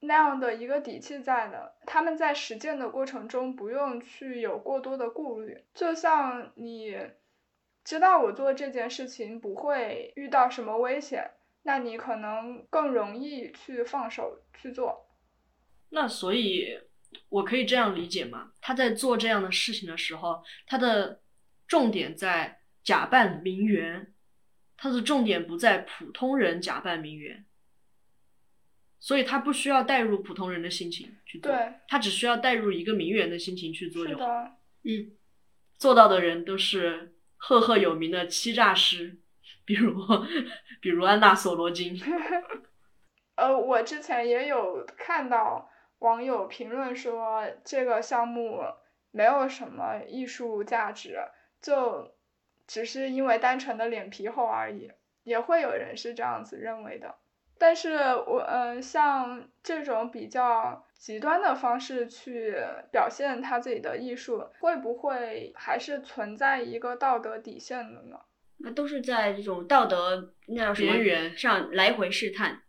[0.00, 6.96] 那样的一个底气在的，他们在实践的过程中不用去有过多的顾虑，就像你
[7.84, 11.32] 知道我做这件事情不会遇到什么危险。
[11.64, 15.06] 那你可能更容易去放手去做。
[15.90, 16.80] 那所以，
[17.28, 18.52] 我可以这样理解吗？
[18.62, 21.20] 他在做这样的事情的时候，他的
[21.66, 24.14] 重点在假扮名媛，
[24.78, 27.44] 他的重点不在普通人假扮名媛，
[29.00, 34.26] 所以他不需要带入普通人的心情去做，对，他只需要带入一个名媛的心情去做是就好。
[34.26, 35.12] 的，嗯，
[35.78, 39.18] 做到的人都是赫赫有名的欺诈师，
[39.64, 39.94] 比如
[40.80, 42.00] 比如安娜索罗金。
[43.36, 45.70] 呃，我之前也有看到
[46.00, 48.60] 网友评论说这个项目
[49.12, 51.16] 没有什么艺术价值，
[51.62, 52.16] 就
[52.66, 54.90] 只是因为单纯的脸皮厚而已，
[55.22, 57.14] 也会有人是这样子认为的。
[57.58, 57.94] 但是
[58.26, 62.54] 我嗯、呃像这种比较极端的方式去
[62.90, 68.18] 表现他自己的艺术，会不会还是存在一个道德底线的呢？
[68.58, 72.62] 那都是在这种道德那叫什么边缘上来回试探。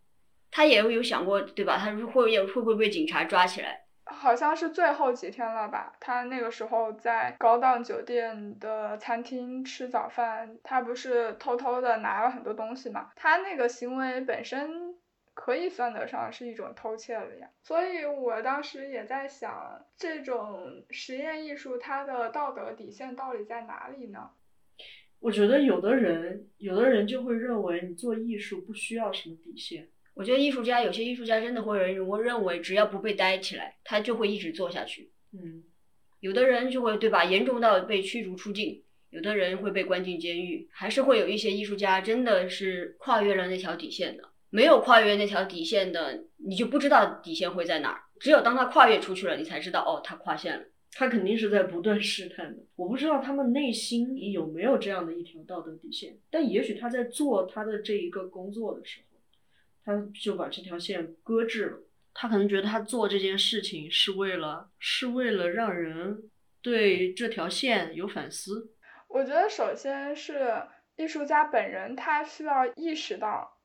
[0.51, 1.77] 他也有想过，对吧？
[1.77, 3.85] 他会会会不会被警察抓起来？
[4.19, 5.95] 好像是最后几天了吧？
[5.97, 13.11] 他那个时候在高档酒店的餐厅吃早饭，他不是偷偷的拿了很多东西嘛？
[13.15, 14.93] 他那个行为本身
[15.33, 17.49] 可以算得上是一种偷窃了呀。
[17.63, 24.31] 所以我当时也在想，这种实验艺术它的道德底线到底在哪里呢？
[25.21, 29.87] 我觉得有的人，有的人就会认为你做艺术不需要什么底线。
[30.19, 35.09] 我觉得艺术家有些艺术家真的会认我认为，只要不被逮起来，他就会一直做下去。
[35.31, 35.63] 嗯，
[36.19, 44.25] 有的人就会对吧，严重到被驱逐出境；有的人会被关进监狱，还是会有一些艺术家真的是跨越了那条底线的。
[44.49, 48.01] 没有跨越那条底线的，你就不知道底线会在哪儿。
[48.19, 50.65] 只有当他跨越出去了，你才知道哦，他跨线了。
[50.91, 52.61] 他肯定是在不断试探的。
[52.75, 59.08] 我不知道他们内心里有没有这样的一条道德底线，但也许他在做他的这一个工作的时候，
[59.89, 61.79] 他就把这条线搁置了。
[62.13, 66.29] 他可能觉得他做这件事情是为了，是为了让人
[66.61, 68.75] 对这条线有反思。
[69.07, 70.63] 我觉得首先是
[70.97, 73.59] 艺术家本人，他需要意识到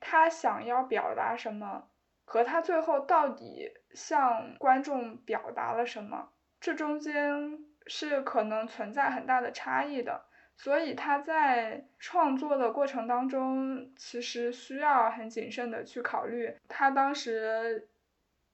[0.00, 1.90] 他想要表达什么，
[2.24, 6.30] 和他最后到底向观众表达了什么，
[6.60, 10.26] 这中间是可能存在很大的差异的。
[10.62, 17.88] 所以他在创作的过程当中，其实需要很谨慎的去考虑他当时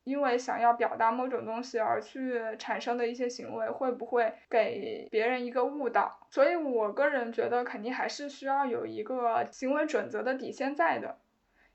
[0.05, 6.27] 因为想要表达某种东西而去产生的一些行为，会不会给别人一个误导？
[6.31, 11.19] 所以我个人觉得，肯定还是需要有一个行为准则的底线在的，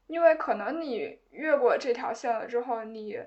[0.07, 3.19] 因为可能你越过这条线了之后，你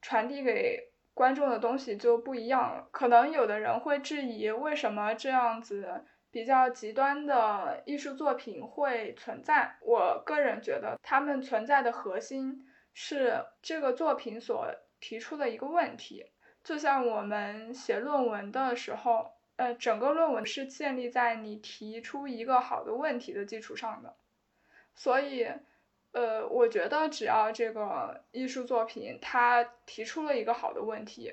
[0.00, 2.88] 传递给观众的东西就不一样了。
[2.90, 6.02] 可能有的人会质疑，为什么这样子？
[6.36, 12.62] 比较极端的艺术作品会存在，我个人觉得他们存在的核心
[12.92, 14.70] 是这个作品所
[15.00, 16.26] 提出的一个问题。
[16.62, 24.14] 就像我们写论文的时候，呃，整个论文是建立在你提出一个好的问题的基础上的。
[24.94, 25.48] 所以，
[26.12, 31.32] 呃，我觉得只要这个艺术作品它提出了一个好的问题。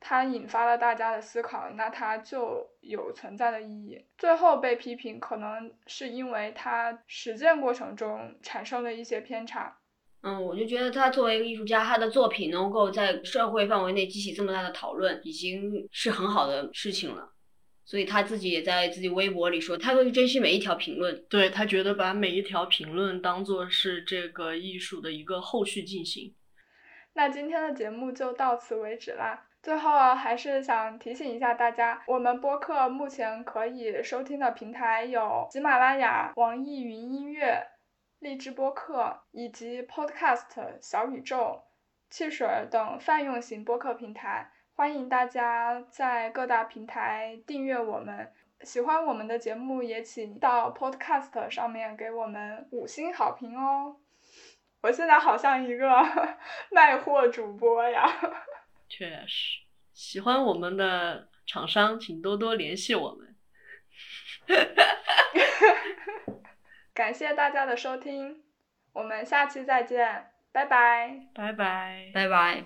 [0.00, 4.04] 它引发了大家的思考，那它就有存在的意义。
[4.16, 9.78] 最后被批评，可能是因为他实践过程中产生了一些偏差。
[10.22, 17.32] 嗯，我就觉得他作为一个艺术家，他的作品能够在社会范围内激起这么大的讨论，已经是很好的事情了。
[17.84, 21.24] 所以他自己也在自己微博里说，他会珍惜每一条评论。
[21.30, 26.34] 对他觉得把每一条评论当做是这个艺术的一个后续进行。
[27.14, 29.47] 那今天的节目就到此为止啦。
[29.62, 37.66] 最后还是想提醒一下大家，我们播客目前可以收听的平台有喜马拉雅、网易云音乐、
[38.20, 41.64] 荔枝播客以及 Podcast、小宇宙、
[42.08, 44.50] 汽水等泛用型播客平台。
[44.74, 48.32] 欢迎大家在各大平台订阅我们。
[48.62, 53.96] 喜欢我们的节目，也请到 Podcast 上面给我们五星好评哦。
[54.82, 55.88] 我现在好像一个
[56.70, 58.08] 卖货主播呀。
[58.88, 59.60] 确实，
[59.92, 63.36] 喜欢我们的厂商，请多多联系我们。
[66.94, 68.42] 感谢大家的收听，
[68.92, 72.64] 我们下期再见，拜拜，拜拜，拜拜。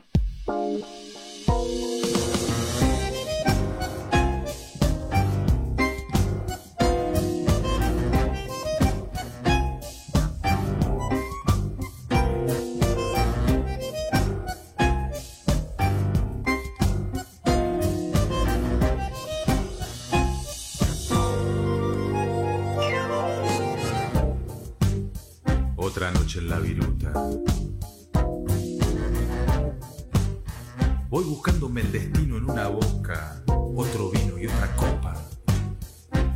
[31.08, 35.14] Voy buscándome el destino en una boca, otro vino y otra copa.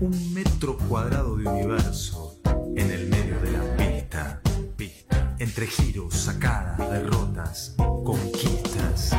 [0.01, 2.39] Un metro cuadrado de universo
[2.77, 4.41] en el medio de la pista.
[4.77, 5.37] Pista.
[5.39, 9.15] Entre giros, sacadas, derrotas, conquistas.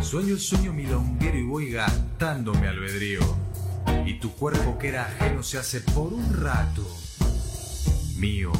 [0.00, 3.20] Sueño el sueño milonguero y voy gastando mi albedrío.
[4.06, 6.86] Y tu cuerpo que era ajeno se hace por un rato
[8.16, 8.52] mío.